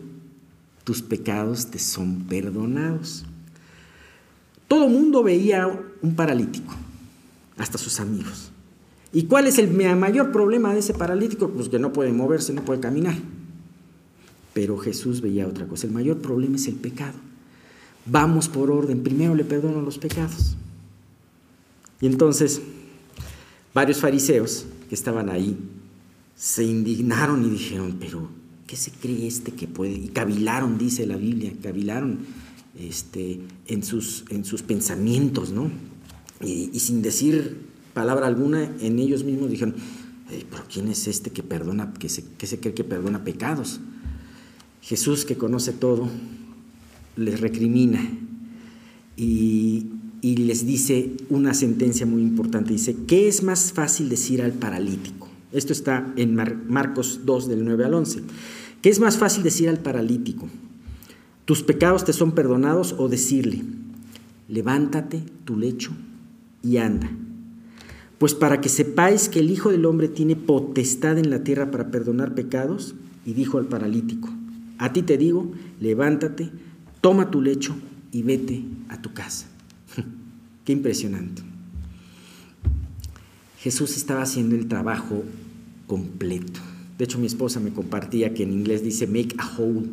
tus 0.84 1.02
pecados 1.02 1.70
te 1.70 1.78
son 1.78 2.24
perdonados. 2.24 3.24
Todo 4.68 4.88
mundo 4.88 5.22
veía 5.22 5.66
un 6.02 6.14
paralítico, 6.14 6.74
hasta 7.56 7.78
sus 7.78 8.00
amigos. 8.00 8.49
¿Y 9.12 9.24
cuál 9.24 9.46
es 9.46 9.58
el 9.58 9.72
mayor 9.96 10.30
problema 10.30 10.72
de 10.72 10.80
ese 10.80 10.94
paralítico? 10.94 11.50
Pues 11.50 11.68
que 11.68 11.78
no 11.78 11.92
puede 11.92 12.12
moverse, 12.12 12.52
no 12.52 12.64
puede 12.64 12.80
caminar. 12.80 13.16
Pero 14.54 14.78
Jesús 14.78 15.20
veía 15.20 15.48
otra 15.48 15.66
cosa. 15.66 15.86
El 15.86 15.92
mayor 15.92 16.18
problema 16.18 16.56
es 16.56 16.68
el 16.68 16.76
pecado. 16.76 17.18
Vamos 18.06 18.48
por 18.48 18.70
orden. 18.70 19.02
Primero 19.02 19.34
le 19.34 19.44
perdono 19.44 19.82
los 19.82 19.98
pecados. 19.98 20.56
Y 22.00 22.06
entonces, 22.06 22.62
varios 23.74 23.98
fariseos 23.98 24.66
que 24.88 24.94
estaban 24.94 25.28
ahí 25.28 25.58
se 26.36 26.64
indignaron 26.64 27.44
y 27.44 27.50
dijeron, 27.50 27.96
pero 27.98 28.28
¿qué 28.66 28.76
se 28.76 28.92
cree 28.92 29.26
este 29.26 29.52
que 29.52 29.66
puede? 29.66 29.92
Y 29.92 30.08
cavilaron, 30.08 30.78
dice 30.78 31.04
la 31.06 31.16
Biblia, 31.16 31.52
cavilaron 31.62 32.20
este, 32.78 33.40
en, 33.66 33.82
sus, 33.82 34.24
en 34.30 34.44
sus 34.44 34.62
pensamientos, 34.62 35.50
¿no? 35.50 35.70
y 36.42 36.80
sin 36.80 37.02
decir 37.02 37.69
palabra 37.92 38.26
alguna, 38.26 38.70
en 38.80 38.98
ellos 38.98 39.24
mismos 39.24 39.50
dijeron, 39.50 39.74
pero 40.50 40.64
¿quién 40.72 40.88
es 40.88 41.08
este 41.08 41.30
que 41.30 41.42
perdona, 41.42 41.92
que 41.94 42.08
se, 42.08 42.24
cree 42.24 42.74
que 42.74 42.84
perdona 42.84 43.24
pecados? 43.24 43.80
Jesús, 44.82 45.24
que 45.24 45.36
conoce 45.36 45.72
todo, 45.72 46.08
les 47.16 47.40
recrimina 47.40 48.00
y, 49.16 49.86
y 50.20 50.36
les 50.36 50.64
dice 50.66 51.12
una 51.28 51.54
sentencia 51.54 52.06
muy 52.06 52.22
importante. 52.22 52.72
Dice, 52.72 52.96
¿qué 53.06 53.28
es 53.28 53.42
más 53.42 53.72
fácil 53.72 54.08
decir 54.08 54.42
al 54.42 54.52
paralítico? 54.52 55.28
Esto 55.52 55.72
está 55.72 56.12
en 56.16 56.34
Marcos 56.68 57.20
2 57.24 57.48
del 57.48 57.64
9 57.64 57.84
al 57.84 57.94
11. 57.94 58.22
¿Qué 58.82 58.88
es 58.88 59.00
más 59.00 59.18
fácil 59.18 59.42
decir 59.42 59.68
al 59.68 59.78
paralítico? 59.78 60.48
¿Tus 61.44 61.62
pecados 61.62 62.04
te 62.04 62.12
son 62.12 62.32
perdonados 62.32 62.94
o 62.96 63.08
decirle, 63.08 63.62
levántate 64.48 65.22
tu 65.44 65.56
lecho 65.56 65.90
y 66.62 66.76
anda? 66.76 67.10
Pues 68.20 68.34
para 68.34 68.60
que 68.60 68.68
sepáis 68.68 69.30
que 69.30 69.38
el 69.38 69.48
Hijo 69.48 69.70
del 69.70 69.86
Hombre 69.86 70.06
tiene 70.06 70.36
potestad 70.36 71.16
en 71.16 71.30
la 71.30 71.42
tierra 71.42 71.70
para 71.70 71.90
perdonar 71.90 72.34
pecados, 72.34 72.94
y 73.24 73.32
dijo 73.32 73.56
al 73.56 73.64
paralítico, 73.64 74.28
a 74.76 74.92
ti 74.92 75.00
te 75.00 75.16
digo, 75.16 75.50
levántate, 75.80 76.50
toma 77.00 77.30
tu 77.30 77.40
lecho 77.40 77.74
y 78.12 78.20
vete 78.22 78.62
a 78.90 79.00
tu 79.00 79.14
casa. 79.14 79.46
Qué 80.66 80.72
impresionante. 80.72 81.40
Jesús 83.60 83.96
estaba 83.96 84.20
haciendo 84.20 84.54
el 84.54 84.68
trabajo 84.68 85.24
completo. 85.86 86.60
De 86.98 87.04
hecho, 87.04 87.18
mi 87.18 87.26
esposa 87.26 87.58
me 87.58 87.72
compartía 87.72 88.34
que 88.34 88.42
en 88.42 88.52
inglés 88.52 88.84
dice 88.84 89.06
make 89.06 89.34
a 89.38 89.50
whole. 89.56 89.88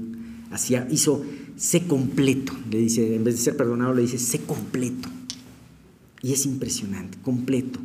Hacía, 0.51 0.86
hizo 0.91 1.24
sé 1.55 1.88
completo. 1.88 2.51
Le 2.69 2.79
dice, 2.79 3.15
en 3.15 3.24
vez 3.24 3.36
de 3.36 3.41
ser 3.41 3.55
perdonado, 3.55 3.93
le 3.93 4.01
dice 4.01 4.17
sé 4.17 4.41
completo. 4.41 5.07
Y 6.22 6.34
es 6.34 6.46
impresionante, 6.46 7.17
completo. 7.22 7.79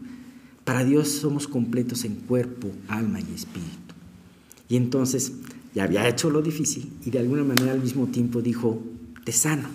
Para 0.64 0.84
Dios 0.84 1.08
somos 1.08 1.48
completos 1.48 2.04
en 2.04 2.14
cuerpo, 2.14 2.68
alma 2.88 3.20
y 3.20 3.34
espíritu. 3.34 3.94
Y 4.68 4.76
entonces 4.76 5.32
ya 5.74 5.84
había 5.84 6.08
hecho 6.08 6.30
lo 6.30 6.42
difícil 6.42 6.92
y 7.04 7.10
de 7.10 7.18
alguna 7.18 7.44
manera 7.44 7.72
al 7.72 7.80
mismo 7.80 8.06
tiempo 8.06 8.42
dijo, 8.42 8.82
te 9.24 9.32
sano. 9.32 9.68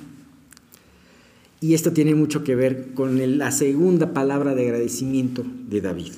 Y 1.59 1.73
esto 1.73 1.91
tiene 1.91 2.13
mucho 2.13 2.43
que 2.43 2.55
ver 2.55 2.93
con 2.93 3.37
la 3.37 3.51
segunda 3.51 4.13
palabra 4.13 4.53
de 4.53 4.63
agradecimiento 4.63 5.43
de 5.67 5.81
David. 5.81 6.13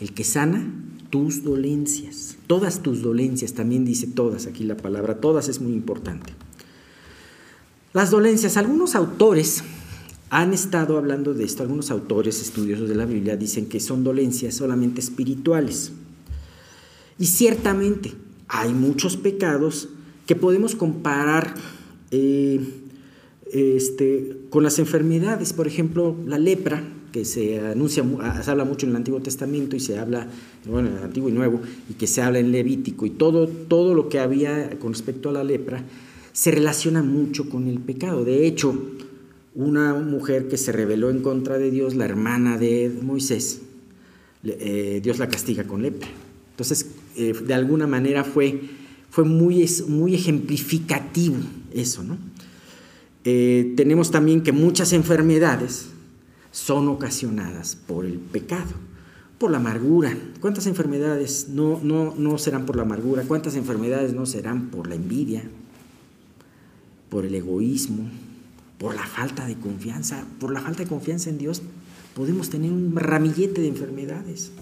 El 0.00 0.12
que 0.12 0.24
sana 0.24 0.66
tus 1.10 1.44
dolencias, 1.44 2.36
todas 2.48 2.82
tus 2.82 3.00
dolencias, 3.00 3.54
también 3.54 3.84
dice 3.84 4.08
todas 4.08 4.46
aquí 4.46 4.64
la 4.64 4.76
palabra, 4.76 5.20
todas 5.20 5.48
es 5.48 5.60
muy 5.60 5.72
importante. 5.72 6.32
Las 7.92 8.10
dolencias, 8.10 8.56
algunos 8.56 8.96
autores 8.96 9.62
han 10.34 10.52
estado 10.52 10.98
hablando 10.98 11.32
de 11.32 11.44
esto. 11.44 11.62
Algunos 11.62 11.92
autores 11.92 12.42
estudiosos 12.42 12.88
de 12.88 12.96
la 12.96 13.06
Biblia 13.06 13.36
dicen 13.36 13.66
que 13.66 13.78
son 13.78 14.02
dolencias 14.02 14.56
solamente 14.56 15.00
espirituales. 15.00 15.92
Y 17.20 17.26
ciertamente 17.26 18.12
hay 18.48 18.74
muchos 18.74 19.16
pecados 19.16 19.90
que 20.26 20.34
podemos 20.34 20.74
comparar 20.74 21.54
eh, 22.10 22.58
este, 23.52 24.38
con 24.50 24.64
las 24.64 24.80
enfermedades. 24.80 25.52
Por 25.52 25.68
ejemplo, 25.68 26.16
la 26.26 26.38
lepra, 26.38 26.82
que 27.12 27.24
se 27.24 27.60
anuncia, 27.60 28.04
se 28.42 28.50
habla 28.50 28.64
mucho 28.64 28.86
en 28.86 28.90
el 28.90 28.96
Antiguo 28.96 29.20
Testamento 29.20 29.76
y 29.76 29.80
se 29.80 30.00
habla, 30.00 30.26
bueno, 30.66 30.88
en 30.88 30.96
el 30.96 31.04
Antiguo 31.04 31.28
y 31.28 31.32
Nuevo, 31.32 31.60
y 31.88 31.94
que 31.94 32.08
se 32.08 32.22
habla 32.22 32.40
en 32.40 32.50
Levítico, 32.50 33.06
y 33.06 33.10
todo, 33.10 33.46
todo 33.46 33.94
lo 33.94 34.08
que 34.08 34.18
había 34.18 34.80
con 34.80 34.94
respecto 34.94 35.28
a 35.28 35.32
la 35.32 35.44
lepra 35.44 35.84
se 36.32 36.50
relaciona 36.50 37.04
mucho 37.04 37.48
con 37.48 37.68
el 37.68 37.78
pecado. 37.78 38.24
De 38.24 38.48
hecho, 38.48 38.76
una 39.54 39.94
mujer 39.94 40.48
que 40.48 40.56
se 40.56 40.72
rebeló 40.72 41.10
en 41.10 41.22
contra 41.22 41.58
de 41.58 41.70
Dios, 41.70 41.94
la 41.94 42.04
hermana 42.04 42.58
de 42.58 42.92
Moisés, 43.02 43.60
eh, 44.44 45.00
Dios 45.02 45.18
la 45.18 45.28
castiga 45.28 45.64
con 45.64 45.82
lepra. 45.82 46.08
Entonces, 46.50 46.90
eh, 47.16 47.32
de 47.32 47.54
alguna 47.54 47.86
manera 47.86 48.24
fue, 48.24 48.60
fue 49.10 49.24
muy, 49.24 49.68
muy 49.88 50.14
ejemplificativo 50.14 51.36
eso, 51.72 52.02
¿no? 52.02 52.18
Eh, 53.24 53.72
tenemos 53.76 54.10
también 54.10 54.42
que 54.42 54.52
muchas 54.52 54.92
enfermedades 54.92 55.86
son 56.52 56.88
ocasionadas 56.88 57.74
por 57.74 58.04
el 58.04 58.18
pecado, 58.18 58.72
por 59.38 59.50
la 59.50 59.56
amargura. 59.56 60.16
¿Cuántas 60.40 60.66
enfermedades 60.66 61.48
no, 61.48 61.80
no, 61.82 62.14
no 62.16 62.38
serán 62.38 62.66
por 62.66 62.76
la 62.76 62.82
amargura? 62.82 63.22
¿Cuántas 63.26 63.56
enfermedades 63.56 64.12
no 64.12 64.26
serán 64.26 64.68
por 64.68 64.88
la 64.88 64.94
envidia, 64.94 65.42
por 67.08 67.24
el 67.24 67.34
egoísmo, 67.34 68.10
por 68.78 68.94
la 68.94 69.06
falta 69.06 69.46
de 69.46 69.56
confianza, 69.56 70.26
por 70.40 70.52
la 70.52 70.60
falta 70.60 70.82
de 70.82 70.88
confianza 70.88 71.30
en 71.30 71.38
Dios, 71.38 71.62
podemos 72.14 72.50
tener 72.50 72.72
un 72.72 72.94
ramillete 72.96 73.60
de 73.60 73.68
enfermedades. 73.68 74.52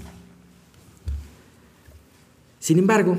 Sin 2.59 2.79
embargo, 2.79 3.17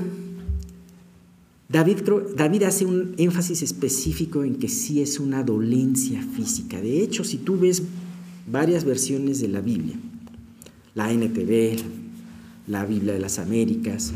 David, 1.68 2.02
David, 2.36 2.62
hace 2.62 2.86
un 2.86 3.14
énfasis 3.18 3.62
específico 3.62 4.44
en 4.44 4.56
que 4.56 4.68
sí 4.68 5.00
es 5.00 5.18
una 5.18 5.42
dolencia 5.42 6.22
física. 6.22 6.80
De 6.80 7.02
hecho, 7.02 7.24
si 7.24 7.38
tú 7.38 7.58
ves 7.58 7.82
varias 8.50 8.84
versiones 8.84 9.40
de 9.40 9.48
la 9.48 9.60
Biblia, 9.60 9.96
la 10.94 11.12
NTV, 11.12 11.76
la 12.68 12.84
Biblia 12.84 13.14
de 13.14 13.20
las 13.20 13.38
Américas, 13.38 14.12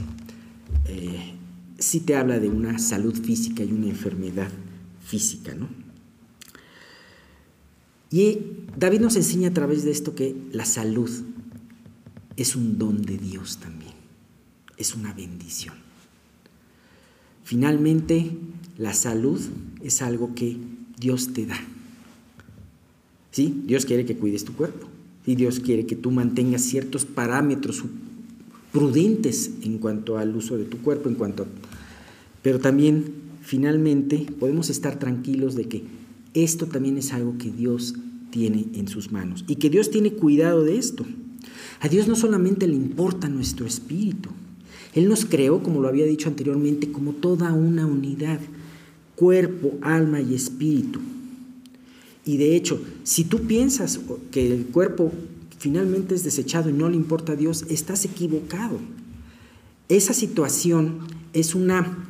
eh, 0.86 1.34
sí 1.78 2.00
te 2.00 2.16
habla 2.16 2.38
de 2.38 2.48
una 2.48 2.78
salud 2.78 3.14
física 3.14 3.64
y 3.64 3.72
una 3.72 3.88
enfermedad 3.88 4.50
física, 5.04 5.54
¿no? 5.54 5.68
Y 8.10 8.38
David 8.76 9.00
nos 9.00 9.16
enseña 9.16 9.48
a 9.48 9.54
través 9.54 9.84
de 9.84 9.90
esto 9.90 10.14
que 10.14 10.34
la 10.52 10.64
salud 10.64 11.10
es 12.36 12.56
un 12.56 12.78
don 12.78 13.02
de 13.02 13.18
Dios 13.18 13.58
también, 13.58 13.92
es 14.76 14.94
una 14.94 15.12
bendición. 15.12 15.74
Finalmente, 17.44 18.30
la 18.76 18.94
salud 18.94 19.40
es 19.82 20.02
algo 20.02 20.34
que 20.34 20.56
Dios 20.98 21.32
te 21.32 21.46
da. 21.46 21.58
¿Sí? 23.30 23.62
Dios 23.66 23.84
quiere 23.84 24.04
que 24.04 24.16
cuides 24.16 24.44
tu 24.44 24.54
cuerpo 24.54 24.88
y 25.26 25.34
Dios 25.34 25.60
quiere 25.60 25.86
que 25.86 25.96
tú 25.96 26.10
mantengas 26.10 26.62
ciertos 26.62 27.04
parámetros 27.04 27.84
prudentes 28.72 29.50
en 29.62 29.78
cuanto 29.78 30.18
al 30.18 30.34
uso 30.34 30.56
de 30.56 30.64
tu 30.64 30.78
cuerpo, 30.78 31.08
en 31.08 31.14
cuanto 31.14 31.46
pero 32.42 32.60
también 32.60 33.12
finalmente 33.42 34.26
podemos 34.38 34.70
estar 34.70 34.98
tranquilos 34.98 35.54
de 35.54 35.64
que 35.64 35.82
esto 36.34 36.66
también 36.66 36.98
es 36.98 37.12
algo 37.12 37.36
que 37.38 37.50
Dios 37.50 37.94
tiene 38.30 38.66
en 38.74 38.88
sus 38.88 39.10
manos 39.12 39.44
y 39.48 39.56
que 39.56 39.70
Dios 39.70 39.90
tiene 39.90 40.12
cuidado 40.12 40.64
de 40.64 40.78
esto. 40.78 41.06
A 41.80 41.88
Dios 41.88 42.08
no 42.08 42.16
solamente 42.16 42.66
le 42.66 42.74
importa 42.74 43.28
nuestro 43.28 43.66
espíritu, 43.66 44.30
Él 44.94 45.08
nos 45.08 45.24
creó, 45.24 45.62
como 45.62 45.80
lo 45.80 45.88
había 45.88 46.06
dicho 46.06 46.28
anteriormente, 46.28 46.90
como 46.90 47.12
toda 47.12 47.52
una 47.52 47.86
unidad, 47.86 48.40
cuerpo, 49.14 49.74
alma 49.82 50.20
y 50.20 50.34
espíritu. 50.34 51.00
Y 52.24 52.36
de 52.36 52.56
hecho, 52.56 52.80
si 53.04 53.24
tú 53.24 53.46
piensas 53.46 54.00
que 54.30 54.52
el 54.52 54.66
cuerpo 54.66 55.12
finalmente 55.58 56.14
es 56.14 56.24
desechado 56.24 56.70
y 56.70 56.72
no 56.72 56.88
le 56.88 56.96
importa 56.96 57.32
a 57.32 57.36
Dios, 57.36 57.64
estás 57.68 58.04
equivocado. 58.04 58.78
Esa 59.88 60.12
situación 60.12 60.98
es 61.32 61.54
una 61.54 62.06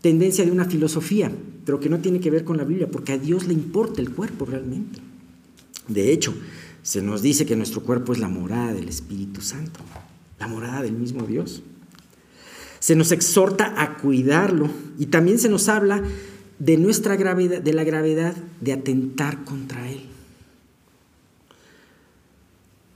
tendencia 0.00 0.44
de 0.44 0.50
una 0.50 0.64
filosofía, 0.64 1.30
pero 1.64 1.80
que 1.80 1.88
no 1.88 1.98
tiene 1.98 2.20
que 2.20 2.30
ver 2.30 2.44
con 2.44 2.56
la 2.56 2.64
Biblia, 2.64 2.90
porque 2.90 3.12
a 3.12 3.18
Dios 3.18 3.46
le 3.46 3.54
importa 3.54 4.00
el 4.00 4.10
cuerpo 4.10 4.44
realmente. 4.44 5.00
De 5.88 6.12
hecho, 6.12 6.34
se 6.82 7.02
nos 7.02 7.22
dice 7.22 7.46
que 7.46 7.56
nuestro 7.56 7.82
cuerpo 7.82 8.12
es 8.12 8.18
la 8.18 8.28
morada 8.28 8.72
del 8.72 8.88
Espíritu 8.88 9.40
Santo, 9.40 9.80
la 10.38 10.48
morada 10.48 10.82
del 10.82 10.94
mismo 10.94 11.26
Dios. 11.26 11.62
Se 12.80 12.96
nos 12.96 13.12
exhorta 13.12 13.80
a 13.80 13.96
cuidarlo 13.98 14.68
y 14.98 15.06
también 15.06 15.38
se 15.38 15.48
nos 15.48 15.68
habla 15.68 16.02
de 16.58 16.76
nuestra 16.76 17.16
gravedad, 17.16 17.62
de 17.62 17.72
la 17.72 17.84
gravedad 17.84 18.36
de 18.60 18.72
atentar 18.72 19.44
contra 19.44 19.88
él. 19.90 20.02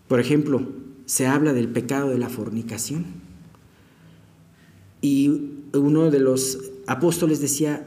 Por 0.09 0.20
ejemplo, 0.20 0.66
se 1.05 1.26
habla 1.26 1.52
del 1.52 1.68
pecado 1.68 2.11
de 2.11 2.18
la 2.18 2.29
fornicación. 2.29 3.07
Y 5.00 5.52
uno 5.72 6.11
de 6.11 6.20
los 6.20 6.59
apóstoles 6.87 7.40
decía, 7.40 7.86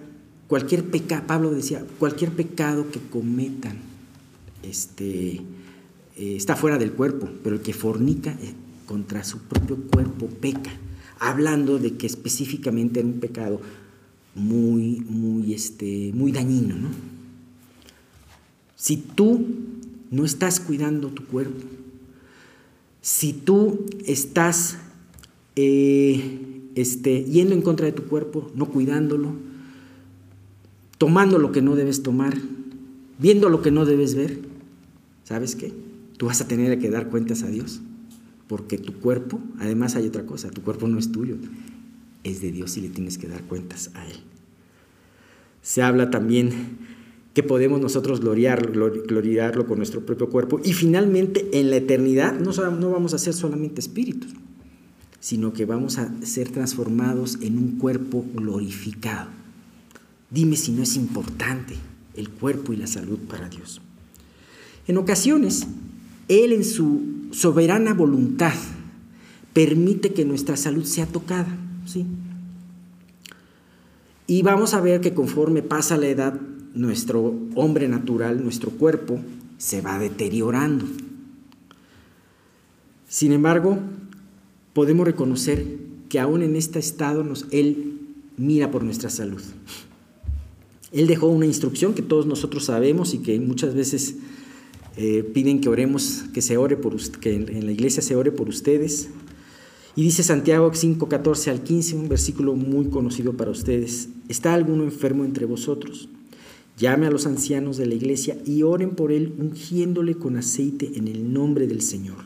cualquier 0.49 0.83
pecado, 0.83 1.27
Pablo 1.27 1.51
decía, 1.51 1.85
cualquier 1.99 2.31
pecado 2.31 2.89
que 2.91 2.99
cometan 2.99 3.77
este, 4.63 5.35
eh, 6.17 6.35
está 6.35 6.55
fuera 6.55 6.77
del 6.77 6.91
cuerpo, 6.91 7.29
pero 7.43 7.55
el 7.55 7.61
que 7.61 7.71
fornica 7.71 8.31
eh, 8.31 8.53
contra 8.85 9.23
su 9.23 9.37
propio 9.39 9.77
cuerpo 9.77 10.27
peca, 10.27 10.71
hablando 11.19 11.77
de 11.77 11.95
que 11.95 12.07
específicamente 12.07 12.99
era 12.99 13.07
un 13.07 13.19
pecado 13.19 13.61
muy, 14.33 15.01
muy, 15.07 15.53
este, 15.53 16.11
muy 16.15 16.31
dañino. 16.31 16.75
¿no? 16.75 16.89
Si 18.75 18.97
tú 18.97 19.45
no 20.09 20.25
estás 20.25 20.59
cuidando 20.59 21.09
tu 21.09 21.25
cuerpo, 21.25 21.63
si 23.01 23.33
tú 23.33 23.85
estás 24.05 24.77
eh, 25.55 26.71
este, 26.73 27.23
yendo 27.25 27.53
en 27.53 27.61
contra 27.61 27.85
de 27.85 27.91
tu 27.91 28.05
cuerpo, 28.05 28.51
no 28.55 28.65
cuidándolo, 28.65 29.48
tomando 30.99 31.39
lo 31.39 31.51
que 31.51 31.63
no 31.63 31.75
debes 31.75 32.03
tomar, 32.03 32.37
viendo 33.17 33.49
lo 33.49 33.63
que 33.63 33.71
no 33.71 33.85
debes 33.85 34.13
ver, 34.13 34.37
¿sabes 35.23 35.55
qué? 35.55 35.73
Tú 36.17 36.27
vas 36.27 36.41
a 36.41 36.47
tener 36.47 36.77
que 36.77 36.91
dar 36.91 37.09
cuentas 37.09 37.41
a 37.41 37.47
Dios, 37.47 37.81
porque 38.47 38.77
tu 38.77 38.93
cuerpo, 38.93 39.39
además 39.59 39.95
hay 39.95 40.05
otra 40.05 40.25
cosa, 40.25 40.51
tu 40.51 40.61
cuerpo 40.61 40.87
no 40.87 40.99
es 40.99 41.11
tuyo, 41.11 41.37
es 42.25 42.41
de 42.41 42.51
Dios 42.51 42.77
y 42.77 42.81
le 42.81 42.89
tienes 42.89 43.17
que 43.17 43.27
dar 43.27 43.41
cuentas 43.43 43.91
a 43.95 44.05
Él. 44.05 44.17
Se 45.61 45.81
habla 45.81 46.11
también 46.11 46.77
que 47.33 47.43
podemos 47.43 47.79
nosotros 47.79 48.19
gloriarlo, 48.19 49.65
con 49.65 49.77
nuestro 49.77 50.05
propio 50.05 50.29
cuerpo 50.29 50.59
y 50.65 50.73
finalmente 50.73 51.47
en 51.53 51.69
la 51.69 51.77
eternidad 51.77 52.37
no, 52.37 52.51
no 52.71 52.91
vamos 52.91 53.13
a 53.13 53.19
ser 53.19 53.33
solamente 53.33 53.79
espíritus, 53.79 54.33
sino 55.21 55.53
que 55.53 55.63
vamos 55.63 55.97
a 55.97 56.11
ser 56.25 56.49
transformados 56.49 57.37
en 57.41 57.57
un 57.57 57.77
cuerpo 57.77 58.25
glorificado. 58.33 59.38
Dime 60.31 60.55
si 60.55 60.71
no 60.71 60.83
es 60.83 60.95
importante 60.95 61.75
el 62.15 62.29
cuerpo 62.29 62.73
y 62.73 62.77
la 62.77 62.87
salud 62.87 63.17
para 63.19 63.49
Dios. 63.49 63.81
En 64.87 64.97
ocasiones, 64.97 65.67
Él 66.27 66.53
en 66.53 66.63
su 66.63 67.29
soberana 67.31 67.93
voluntad 67.93 68.53
permite 69.53 70.13
que 70.13 70.25
nuestra 70.25 70.57
salud 70.57 70.85
sea 70.85 71.05
tocada. 71.05 71.55
¿sí? 71.85 72.05
Y 74.27 74.43
vamos 74.43 74.73
a 74.73 74.81
ver 74.81 75.01
que 75.01 75.13
conforme 75.13 75.63
pasa 75.63 75.97
la 75.97 76.07
edad, 76.07 76.39
nuestro 76.75 77.35
hombre 77.55 77.87
natural, 77.87 78.43
nuestro 78.43 78.69
cuerpo, 78.69 79.19
se 79.57 79.81
va 79.81 79.97
deteriorando. 79.97 80.85
Sin 83.07 83.31
embargo, 83.31 83.79
podemos 84.73 85.05
reconocer 85.05 85.65
que 86.09 86.19
aún 86.19 86.43
en 86.43 86.55
este 86.55 86.79
estado 86.79 87.25
Él 87.51 87.99
mira 88.37 88.69
por 88.69 88.83
nuestra 88.83 89.09
salud. 89.09 89.41
Él 90.91 91.07
dejó 91.07 91.27
una 91.27 91.45
instrucción 91.45 91.93
que 91.93 92.01
todos 92.01 92.25
nosotros 92.25 92.65
sabemos 92.65 93.13
y 93.13 93.19
que 93.19 93.39
muchas 93.39 93.75
veces 93.75 94.15
eh, 94.97 95.23
piden 95.23 95.61
que 95.61 95.69
oremos, 95.69 96.25
que 96.33 96.41
se 96.41 96.57
ore 96.57 96.75
por 96.75 96.97
que 97.19 97.33
en 97.33 97.65
la 97.65 97.71
iglesia 97.71 98.01
se 98.01 98.15
ore 98.15 98.31
por 98.31 98.49
ustedes. 98.49 99.09
Y 99.95 100.03
dice 100.03 100.23
Santiago 100.23 100.71
5, 100.73 101.09
14 101.09 101.51
al 101.51 101.63
15, 101.63 101.95
un 101.95 102.09
versículo 102.09 102.55
muy 102.55 102.85
conocido 102.89 103.33
para 103.33 103.51
ustedes. 103.51 104.09
¿Está 104.27 104.53
alguno 104.53 104.83
enfermo 104.83 105.25
entre 105.25 105.45
vosotros? 105.45 106.09
Llame 106.77 107.07
a 107.07 107.11
los 107.11 107.25
ancianos 107.25 107.77
de 107.77 107.85
la 107.85 107.95
iglesia 107.95 108.37
y 108.45 108.63
oren 108.63 108.91
por 108.91 109.11
él, 109.11 109.33
ungiéndole 109.37 110.15
con 110.15 110.37
aceite 110.37 110.93
en 110.95 111.07
el 111.07 111.33
nombre 111.33 111.67
del 111.67 111.81
Señor. 111.81 112.25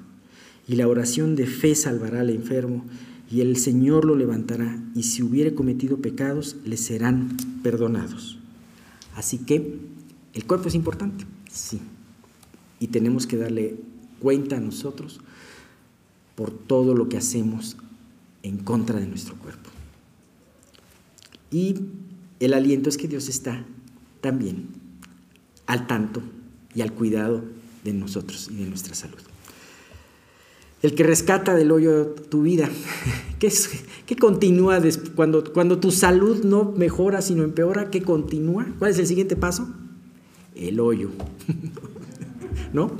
Y 0.67 0.75
la 0.75 0.87
oración 0.87 1.35
de 1.35 1.47
fe 1.47 1.73
salvará 1.73 2.21
al 2.21 2.29
enfermo, 2.29 2.85
y 3.31 3.41
el 3.41 3.57
Señor 3.57 4.05
lo 4.05 4.15
levantará, 4.15 4.79
y 4.95 5.03
si 5.03 5.23
hubiere 5.23 5.55
cometido 5.55 5.97
pecados, 5.97 6.57
le 6.65 6.77
serán 6.77 7.35
perdonados. 7.63 8.37
Así 9.15 9.39
que, 9.39 9.79
¿el 10.33 10.45
cuerpo 10.45 10.67
es 10.67 10.75
importante? 10.75 11.25
Sí. 11.51 11.79
y 12.79 12.87
tenemos 12.87 13.27
que 13.27 13.37
darle 13.37 13.77
cuenta 14.19 14.57
a 14.57 14.59
nosotros 14.59 15.21
por 16.35 16.51
todo 16.51 16.95
lo 16.95 17.07
que 17.07 17.17
hacemos 17.17 17.77
en 18.41 18.57
contra 18.57 18.99
de 18.99 19.07
nuestro 19.07 19.35
cuerpo. 19.35 19.69
Y 21.51 21.75
el 22.39 22.53
aliento 22.53 22.89
es 22.89 22.97
que 22.97 23.07
Dios 23.07 23.29
está 23.29 23.65
también 24.19 24.69
al 25.65 25.87
tanto 25.87 26.21
y 26.75 26.81
al 26.81 26.93
cuidado 26.93 27.43
de 27.83 27.93
nosotros 27.93 28.49
y 28.51 28.55
de 28.55 28.65
nuestra 28.65 28.95
salud. 28.95 29.19
El 30.83 30.95
que 30.95 31.03
rescata 31.03 31.55
del 31.55 31.71
hoyo 31.71 32.07
tu 32.29 32.41
vida, 32.43 32.69
¿qué, 33.39 33.47
es, 33.47 33.69
continúa 34.19 34.81
cuando, 35.15 35.43
cuando 35.53 35.79
tu 35.79 35.91
salud 35.91 36.43
no 36.43 36.73
mejora 36.73 37.21
sino 37.21 37.43
empeora? 37.43 37.89
¿Qué 37.89 38.03
continúa? 38.03 38.67
¿Cuál 38.77 38.91
es 38.91 38.99
el 38.99 39.07
siguiente 39.07 39.37
paso? 39.37 39.67
El 40.53 40.81
hoyo. 40.81 41.09
¿No? 42.73 42.91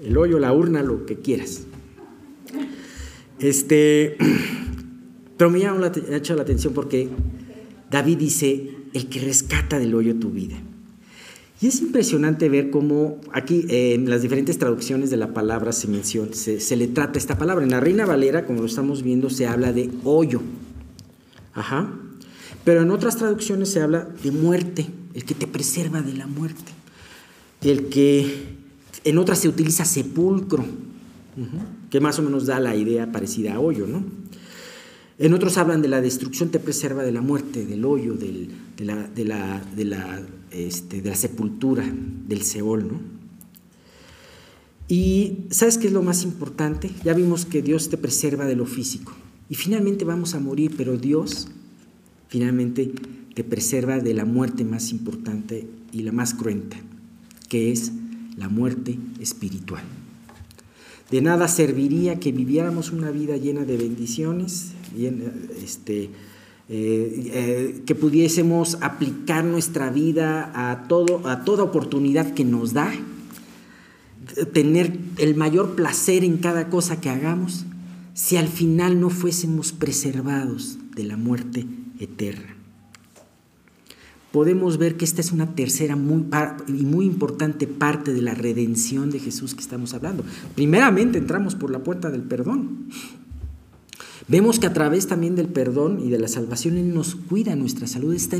El 0.00 0.16
hoyo, 0.16 0.38
la 0.38 0.52
urna, 0.52 0.82
lo 0.82 1.06
que 1.06 1.16
quieras. 1.16 1.64
Este, 3.40 4.16
pero 5.36 5.50
me 5.50 5.58
llama 5.58 5.80
la, 5.80 5.92
la 6.36 6.42
atención 6.42 6.72
porque 6.72 7.08
David 7.90 8.18
dice, 8.18 8.76
el 8.92 9.08
que 9.08 9.18
rescata 9.20 9.80
del 9.80 9.92
hoyo 9.92 10.14
tu 10.14 10.30
vida. 10.30 10.56
Y 11.60 11.68
es 11.68 11.80
impresionante 11.80 12.48
ver 12.48 12.70
cómo 12.70 13.20
aquí 13.32 13.64
en 13.68 14.10
las 14.10 14.22
diferentes 14.22 14.58
traducciones 14.58 15.10
de 15.10 15.16
la 15.16 15.32
palabra 15.32 15.72
se 15.72 15.88
menciona, 15.88 16.32
se, 16.34 16.76
le 16.76 16.88
trata 16.88 17.18
esta 17.18 17.38
palabra. 17.38 17.64
En 17.64 17.70
la 17.70 17.80
Reina 17.80 18.04
Valera, 18.04 18.44
como 18.44 18.60
lo 18.60 18.66
estamos 18.66 19.02
viendo, 19.02 19.30
se 19.30 19.46
habla 19.46 19.72
de 19.72 19.90
hoyo. 20.02 20.42
Ajá. 21.54 21.92
Pero 22.64 22.82
en 22.82 22.90
otras 22.90 23.16
traducciones 23.16 23.70
se 23.70 23.80
habla 23.80 24.08
de 24.22 24.30
muerte, 24.30 24.86
el 25.14 25.24
que 25.24 25.34
te 25.34 25.46
preserva 25.46 26.02
de 26.02 26.14
la 26.14 26.26
muerte. 26.26 26.72
El 27.62 27.88
que 27.88 28.54
en 29.04 29.18
otras 29.18 29.38
se 29.38 29.48
utiliza 29.48 29.84
sepulcro, 29.84 30.64
que 31.90 32.00
más 32.00 32.18
o 32.18 32.22
menos 32.22 32.46
da 32.46 32.58
la 32.58 32.74
idea 32.74 33.12
parecida 33.12 33.54
a 33.54 33.60
hoyo, 33.60 33.86
¿no? 33.86 34.04
En 35.18 35.32
otros 35.32 35.58
hablan 35.58 35.80
de 35.80 35.88
la 35.88 36.00
destrucción 36.00 36.50
te 36.50 36.58
preserva 36.58 37.04
de 37.04 37.12
la 37.12 37.20
muerte, 37.20 37.64
del 37.64 37.84
hoyo, 37.84 38.14
de, 38.14 38.48
la, 38.78 39.06
de, 39.06 39.24
la, 39.24 39.62
de, 39.76 39.84
la, 39.84 40.20
este, 40.54 41.02
de 41.02 41.10
la 41.10 41.16
sepultura, 41.16 41.84
del 42.28 42.42
Seol, 42.42 42.88
¿no? 42.88 43.00
Y 44.88 45.46
¿sabes 45.50 45.78
qué 45.78 45.86
es 45.86 45.92
lo 45.92 46.02
más 46.02 46.24
importante? 46.24 46.90
Ya 47.04 47.14
vimos 47.14 47.46
que 47.46 47.62
Dios 47.62 47.88
te 47.88 47.96
preserva 47.96 48.44
de 48.44 48.54
lo 48.54 48.66
físico. 48.66 49.12
Y 49.48 49.54
finalmente 49.54 50.04
vamos 50.04 50.34
a 50.34 50.40
morir, 50.40 50.74
pero 50.76 50.96
Dios 50.96 51.48
finalmente 52.28 52.92
te 53.34 53.44
preserva 53.44 53.98
de 53.98 54.14
la 54.14 54.24
muerte 54.24 54.64
más 54.64 54.90
importante 54.90 55.66
y 55.92 56.02
la 56.02 56.12
más 56.12 56.34
cruenta, 56.34 56.76
que 57.48 57.72
es 57.72 57.92
la 58.36 58.48
muerte 58.48 58.98
espiritual. 59.20 59.82
De 61.10 61.20
nada 61.20 61.48
serviría 61.48 62.18
que 62.18 62.32
viviéramos 62.32 62.90
una 62.90 63.10
vida 63.10 63.36
llena 63.36 63.64
de 63.64 63.76
bendiciones, 63.76 64.72
este, 65.62 66.10
eh, 66.68 67.30
eh, 67.34 67.82
que 67.86 67.94
pudiésemos 67.94 68.78
aplicar 68.80 69.44
nuestra 69.44 69.90
vida 69.90 70.50
a, 70.54 70.88
todo, 70.88 71.26
a 71.28 71.44
toda 71.44 71.62
oportunidad 71.62 72.34
que 72.34 72.44
nos 72.44 72.72
da, 72.72 72.92
tener 74.52 74.98
el 75.18 75.34
mayor 75.34 75.74
placer 75.74 76.24
en 76.24 76.38
cada 76.38 76.70
cosa 76.70 77.00
que 77.00 77.10
hagamos, 77.10 77.66
si 78.14 78.36
al 78.36 78.48
final 78.48 79.00
no 79.00 79.10
fuésemos 79.10 79.72
preservados 79.72 80.78
de 80.94 81.04
la 81.04 81.16
muerte 81.16 81.66
eterna 81.98 82.54
podemos 84.34 84.78
ver 84.78 84.96
que 84.96 85.04
esta 85.04 85.20
es 85.20 85.30
una 85.30 85.54
tercera 85.54 85.94
muy 85.94 86.24
y 86.66 86.84
muy 86.84 87.06
importante 87.06 87.68
parte 87.68 88.12
de 88.12 88.20
la 88.20 88.34
redención 88.34 89.12
de 89.12 89.20
Jesús 89.20 89.54
que 89.54 89.60
estamos 89.60 89.94
hablando. 89.94 90.24
Primeramente 90.56 91.18
entramos 91.18 91.54
por 91.54 91.70
la 91.70 91.84
puerta 91.84 92.10
del 92.10 92.22
perdón. 92.22 92.88
Vemos 94.26 94.58
que 94.58 94.66
a 94.66 94.72
través 94.72 95.06
también 95.06 95.36
del 95.36 95.48
perdón 95.48 96.00
y 96.02 96.08
de 96.10 96.18
la 96.18 96.28
salvación 96.28 96.78
Él 96.78 96.94
nos 96.94 97.14
cuida 97.14 97.56
nuestra 97.56 97.86
salud, 97.86 98.14
está 98.14 98.38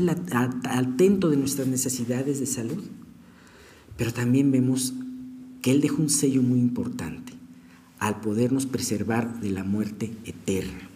atento 0.63 1.29
de 1.29 1.37
nuestras 1.37 1.67
necesidades 1.67 2.39
de 2.39 2.45
salud. 2.45 2.83
Pero 3.97 4.11
también 4.11 4.51
vemos 4.51 4.93
que 5.61 5.71
Él 5.71 5.81
dejó 5.81 6.01
un 6.01 6.09
sello 6.09 6.41
muy 6.41 6.59
importante 6.59 7.33
al 7.99 8.19
podernos 8.19 8.65
preservar 8.65 9.39
de 9.41 9.51
la 9.51 9.63
muerte 9.63 10.11
eterna 10.25 10.89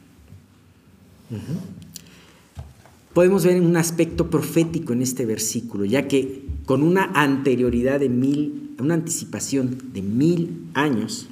podemos 3.13 3.43
ver 3.43 3.61
un 3.61 3.75
aspecto 3.77 4.29
profético 4.29 4.93
en 4.93 5.01
este 5.01 5.25
versículo, 5.25 5.85
ya 5.85 6.07
que 6.07 6.45
con 6.65 6.83
una 6.83 7.11
anterioridad 7.13 7.99
de 7.99 8.09
mil, 8.09 8.75
una 8.79 8.93
anticipación 8.93 9.77
de 9.93 10.01
mil 10.01 10.69
años, 10.73 11.27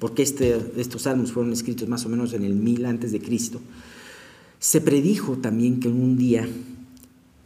porque 0.00 0.22
este, 0.22 0.72
estos 0.76 1.02
salmos 1.02 1.30
fueron 1.30 1.52
escritos 1.52 1.88
más 1.88 2.04
o 2.04 2.08
menos 2.08 2.32
en 2.32 2.42
el 2.42 2.54
mil 2.54 2.84
antes 2.86 3.12
de 3.12 3.20
Cristo, 3.20 3.60
se 4.58 4.80
predijo 4.80 5.36
también 5.38 5.78
que 5.78 5.86
un 5.88 6.18
día 6.18 6.48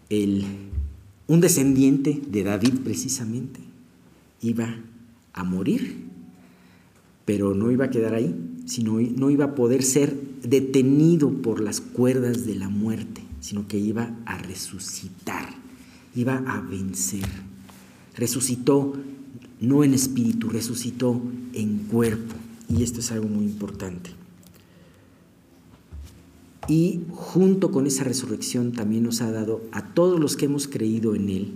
el, 0.08 0.46
un 1.26 1.40
descendiente 1.42 2.22
de 2.26 2.42
David 2.42 2.80
precisamente 2.82 3.60
iba 4.40 4.74
a 5.34 5.44
morir, 5.44 6.04
pero 7.26 7.54
no 7.54 7.70
iba 7.70 7.84
a 7.84 7.90
quedar 7.90 8.14
ahí, 8.14 8.34
sino 8.64 8.98
no 9.00 9.28
iba 9.28 9.44
a 9.44 9.54
poder 9.54 9.82
ser 9.82 10.18
detenido 10.42 11.30
por 11.30 11.60
las 11.60 11.82
cuerdas 11.82 12.46
de 12.46 12.54
la 12.54 12.70
muerte 12.70 13.24
sino 13.44 13.68
que 13.68 13.76
iba 13.76 14.10
a 14.24 14.38
resucitar, 14.38 15.50
iba 16.14 16.42
a 16.46 16.62
vencer. 16.62 17.26
Resucitó 18.16 18.94
no 19.60 19.84
en 19.84 19.92
espíritu, 19.92 20.48
resucitó 20.48 21.20
en 21.52 21.80
cuerpo. 21.80 22.34
Y 22.68 22.82
esto 22.82 23.00
es 23.00 23.12
algo 23.12 23.28
muy 23.28 23.44
importante. 23.44 24.10
Y 26.68 27.00
junto 27.10 27.70
con 27.70 27.86
esa 27.86 28.04
resurrección 28.04 28.72
también 28.72 29.02
nos 29.02 29.20
ha 29.20 29.30
dado 29.30 29.62
a 29.72 29.92
todos 29.92 30.18
los 30.18 30.36
que 30.36 30.46
hemos 30.46 30.66
creído 30.66 31.14
en 31.14 31.28
Él 31.28 31.52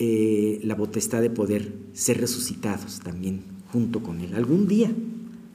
eh, 0.00 0.60
la 0.62 0.76
potestad 0.76 1.20
de 1.22 1.30
poder 1.30 1.72
ser 1.92 2.20
resucitados 2.20 3.00
también 3.00 3.40
junto 3.72 4.02
con 4.02 4.20
Él. 4.20 4.34
Algún 4.34 4.68
día 4.68 4.92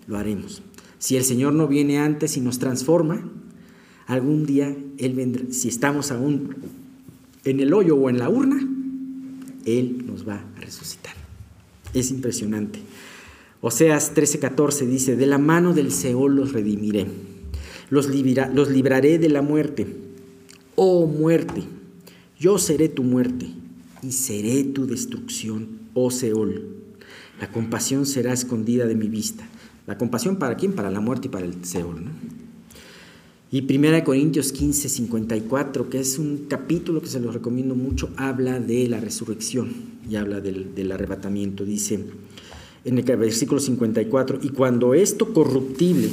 lo 0.07 0.17
haremos. 0.17 0.61
Si 0.97 1.15
el 1.15 1.23
Señor 1.23 1.53
no 1.53 1.67
viene 1.67 1.99
antes 1.99 2.35
y 2.35 2.41
nos 2.41 2.59
transforma, 2.59 3.29
algún 4.07 4.45
día 4.45 4.75
Él 4.97 5.13
vendrá, 5.13 5.45
si 5.51 5.67
estamos 5.67 6.11
aún 6.11 6.55
en 7.45 7.59
el 7.59 7.73
hoyo 7.73 7.95
o 7.95 8.09
en 8.09 8.19
la 8.19 8.29
urna, 8.29 8.59
Él 9.65 10.03
nos 10.07 10.27
va 10.27 10.43
a 10.57 10.59
resucitar. 10.59 11.22
Es 11.93 12.11
impresionante. 12.11 12.79
Oseas 13.61 14.13
13:14 14.13 14.85
dice, 14.87 15.15
de 15.15 15.25
la 15.25 15.37
mano 15.37 15.73
del 15.73 15.91
Seol 15.91 16.35
los 16.35 16.51
redimiré, 16.53 17.07
los, 17.89 18.07
los 18.07 18.69
libraré 18.69 19.19
de 19.19 19.29
la 19.29 19.41
muerte. 19.41 19.87
Oh 20.75 21.05
muerte, 21.07 21.63
yo 22.39 22.57
seré 22.57 22.89
tu 22.89 23.03
muerte 23.03 23.47
y 24.01 24.11
seré 24.11 24.63
tu 24.63 24.85
destrucción, 24.85 25.79
oh 25.93 26.11
Seol. 26.11 26.67
La 27.39 27.51
compasión 27.51 28.05
será 28.05 28.33
escondida 28.33 28.85
de 28.85 28.95
mi 28.95 29.07
vista. 29.07 29.47
¿La 29.87 29.97
compasión 29.97 30.37
para 30.37 30.57
quién? 30.57 30.73
Para 30.73 30.91
la 30.91 30.99
muerte 30.99 31.27
y 31.27 31.31
para 31.31 31.45
el 31.45 31.63
Seol. 31.63 32.05
¿no? 32.05 32.11
Y 33.53 33.71
1 33.71 34.03
Corintios 34.03 34.51
15, 34.51 34.89
54, 34.89 35.87
que 35.87 35.99
es 35.99 36.17
un 36.17 36.45
capítulo 36.47 37.03
que 37.03 37.07
se 37.07 37.19
los 37.19 37.35
recomiendo 37.35 37.75
mucho, 37.75 38.09
habla 38.17 38.59
de 38.59 38.89
la 38.89 38.99
resurrección 38.99 39.71
y 40.09 40.15
habla 40.15 40.41
del, 40.41 40.91
arrebatamiento. 40.91 41.63
Dice 41.63 42.03
en 42.83 42.97
el 42.97 43.03
versículo 43.03 43.61
54, 43.61 44.39
y 44.41 44.49
cuando 44.49 44.95
esto 44.95 45.31
corruptible 45.33 46.09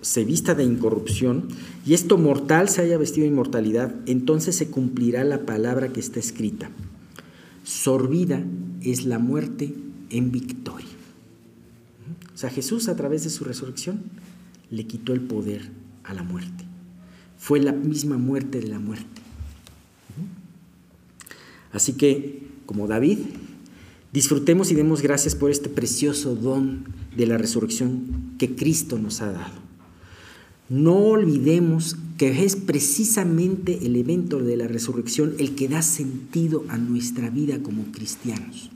se 0.00 0.24
vista 0.24 0.56
de 0.56 0.64
incorrupción 0.64 1.46
y 1.86 1.94
esto 1.94 2.18
mortal 2.18 2.68
se 2.68 2.82
haya 2.82 2.98
vestido 2.98 3.22
de 3.22 3.30
inmortalidad, 3.30 3.94
entonces 4.06 4.56
se 4.56 4.72
cumplirá 4.72 5.22
la 5.22 5.46
palabra 5.46 5.92
que 5.92 6.00
está 6.00 6.18
escrita. 6.18 6.68
Sorbida 7.62 8.44
es 8.82 9.04
la 9.04 9.20
muerte 9.20 9.72
en 10.10 10.32
victoria. 10.32 10.88
O 12.34 12.36
sea, 12.36 12.50
Jesús 12.50 12.88
a 12.88 12.96
través 12.96 13.22
de 13.22 13.30
su 13.30 13.44
resurrección 13.44 14.00
le 14.68 14.84
quitó 14.84 15.12
el 15.12 15.20
poder 15.20 15.86
a 16.08 16.14
la 16.14 16.22
muerte. 16.22 16.64
Fue 17.38 17.60
la 17.60 17.72
misma 17.72 18.18
muerte 18.18 18.60
de 18.60 18.68
la 18.68 18.80
muerte. 18.80 19.22
Así 21.72 21.92
que, 21.92 22.42
como 22.66 22.88
David, 22.88 23.18
disfrutemos 24.12 24.70
y 24.70 24.74
demos 24.74 25.02
gracias 25.02 25.34
por 25.34 25.50
este 25.50 25.68
precioso 25.68 26.34
don 26.34 26.84
de 27.16 27.26
la 27.26 27.38
resurrección 27.38 28.34
que 28.38 28.56
Cristo 28.56 28.98
nos 28.98 29.20
ha 29.20 29.32
dado. 29.32 29.68
No 30.68 30.96
olvidemos 30.96 31.96
que 32.18 32.44
es 32.44 32.56
precisamente 32.56 33.86
el 33.86 33.96
evento 33.96 34.38
de 34.40 34.56
la 34.56 34.66
resurrección 34.68 35.34
el 35.38 35.54
que 35.54 35.68
da 35.68 35.82
sentido 35.82 36.64
a 36.68 36.76
nuestra 36.76 37.30
vida 37.30 37.62
como 37.62 37.84
cristianos. 37.92 38.70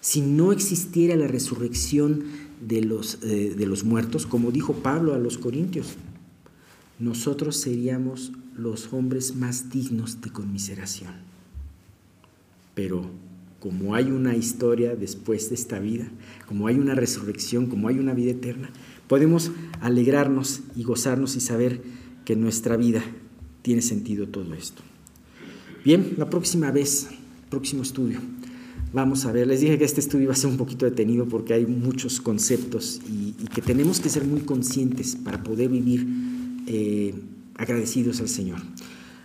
Si 0.00 0.20
no 0.20 0.52
existiera 0.52 1.16
la 1.16 1.26
resurrección 1.26 2.24
de 2.66 2.82
los, 2.82 3.18
eh, 3.22 3.54
de 3.56 3.66
los 3.66 3.84
muertos, 3.84 4.26
como 4.26 4.50
dijo 4.52 4.74
Pablo 4.74 5.14
a 5.14 5.18
los 5.18 5.38
Corintios, 5.38 5.96
nosotros 6.98 7.56
seríamos 7.56 8.32
los 8.56 8.92
hombres 8.92 9.36
más 9.36 9.70
dignos 9.70 10.20
de 10.20 10.30
conmiseración. 10.30 11.12
pero 12.74 13.10
como 13.60 13.96
hay 13.96 14.12
una 14.12 14.36
historia 14.36 14.94
después 14.94 15.48
de 15.48 15.56
esta 15.56 15.80
vida, 15.80 16.08
como 16.46 16.68
hay 16.68 16.76
una 16.76 16.94
resurrección, 16.94 17.66
como 17.66 17.88
hay 17.88 17.98
una 17.98 18.14
vida 18.14 18.30
eterna, 18.30 18.70
podemos 19.08 19.50
alegrarnos 19.80 20.60
y 20.76 20.84
gozarnos 20.84 21.34
y 21.34 21.40
saber 21.40 21.82
que 22.24 22.36
nuestra 22.36 22.76
vida 22.76 23.02
tiene 23.62 23.82
sentido 23.82 24.28
todo 24.28 24.54
esto. 24.54 24.82
Bien, 25.84 26.14
la 26.16 26.30
próxima 26.30 26.70
vez, 26.70 27.08
próximo 27.50 27.82
estudio, 27.82 28.20
vamos 28.92 29.24
a 29.24 29.32
ver, 29.32 29.46
les 29.46 29.60
dije 29.60 29.78
que 29.78 29.84
este 29.84 30.00
estudio 30.00 30.24
iba 30.24 30.32
a 30.32 30.36
ser 30.36 30.50
un 30.50 30.56
poquito 30.56 30.84
detenido 30.84 31.26
porque 31.26 31.54
hay 31.54 31.66
muchos 31.66 32.20
conceptos 32.20 33.00
y, 33.08 33.32
que 33.54 33.62
tenemos 33.62 33.98
que 33.98 34.08
ser 34.08 34.24
muy 34.24 34.42
conscientes 34.42 35.16
para 35.16 35.42
poder 35.42 35.70
vivir 35.70 36.06
eh, 36.68 37.14
agradecidos 37.56 38.20
al 38.20 38.28
Señor. 38.28 38.60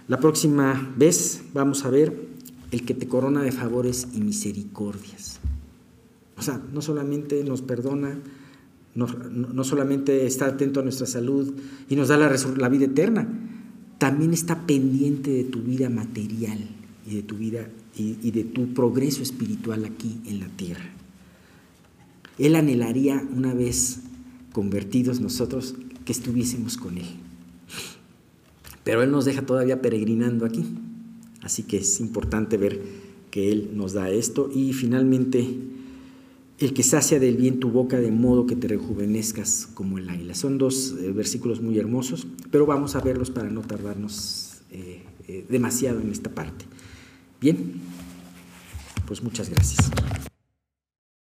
La 0.08 0.20
próxima 0.20 0.94
vez 0.98 1.44
vamos 1.54 1.86
a 1.86 1.90
ver 1.90 2.28
el 2.72 2.84
que 2.84 2.94
te 2.94 3.08
corona 3.08 3.44
de 3.44 3.52
favores 3.52 4.08
y 4.14 4.22
misericordias. 4.22 5.40
O 6.38 6.42
sea, 6.42 6.60
no 6.74 6.82
solamente 6.82 7.44
nos 7.44 7.62
perdona, 7.62 8.18
no, 8.96 9.64
solamente 9.64 10.26
está 10.26 10.48
atento 10.48 10.80
a 10.80 10.84
nuestra 10.84 11.06
salud 11.06 11.54
y 11.90 11.96
nos 11.96 12.08
da 12.08 12.18
la, 12.18 12.36
la 12.58 12.70
vida 12.70 12.86
eterna, 12.86 13.28
también 14.00 14.34
está 14.34 14.66
pendiente 14.66 15.32
de 15.32 15.44
tu 15.44 15.62
vida 15.62 15.90
material 15.90 16.60
y 17.06 17.16
de 17.16 17.24
tu 17.24 17.36
vida 17.36 17.70
y, 17.96 18.32
de 18.32 18.44
tu 18.44 18.74
progreso 18.74 19.22
espiritual 19.22 19.86
aquí 19.86 20.20
en 20.26 20.40
la 20.40 20.48
tierra. 20.48 20.90
Él 22.38 22.56
anhelaría 22.56 23.24
una 23.36 23.54
vez 23.54 24.00
convertidos 24.52 25.22
nosotros 25.22 25.76
que 26.06 26.12
estuviésemos 26.12 26.78
con 26.78 26.98
Él. 26.98 27.06
Pero 28.84 29.04
Él 29.04 29.12
nos 29.12 29.26
deja 29.26 29.46
todavía 29.46 29.82
peregrinando 29.82 30.46
aquí. 30.46 30.65
Así 31.41 31.63
que 31.63 31.78
es 31.78 32.00
importante 32.00 32.58
ver 32.58 32.82
que 33.32 33.52
Él 33.52 33.72
nos 33.74 33.93
da 33.93 34.10
esto. 34.10 34.50
Y 34.54 34.74
finalmente, 34.74 35.58
el 36.60 36.74
que 36.74 36.84
sacia 36.84 37.19
del 37.19 37.38
bien 37.38 37.60
tu 37.60 37.72
boca 37.72 38.00
de 38.00 38.12
modo 38.12 38.46
que 38.46 38.56
te 38.56 38.67
rejuvenezcas 38.67 39.67
como 39.74 39.98
el 39.98 40.10
águila. 40.10 40.36
Son 40.36 40.58
dos 40.58 40.96
eh, 41.00 41.12
versículos 41.12 41.62
muy 41.62 41.78
hermosos, 41.80 42.28
pero 42.52 42.65
vamos 42.65 42.96
a 42.96 43.02
verlos 43.02 43.32
para 43.32 43.50
no 43.50 43.62
tardarnos 43.62 44.62
eh, 44.72 45.04
eh, 45.28 45.46
demasiado 45.50 46.00
en 46.00 46.12
esta 46.12 46.30
parte. 46.30 46.65
Bien, 47.41 47.74
pues 49.06 49.22
muchas 49.24 49.50
gracias. 49.50 49.91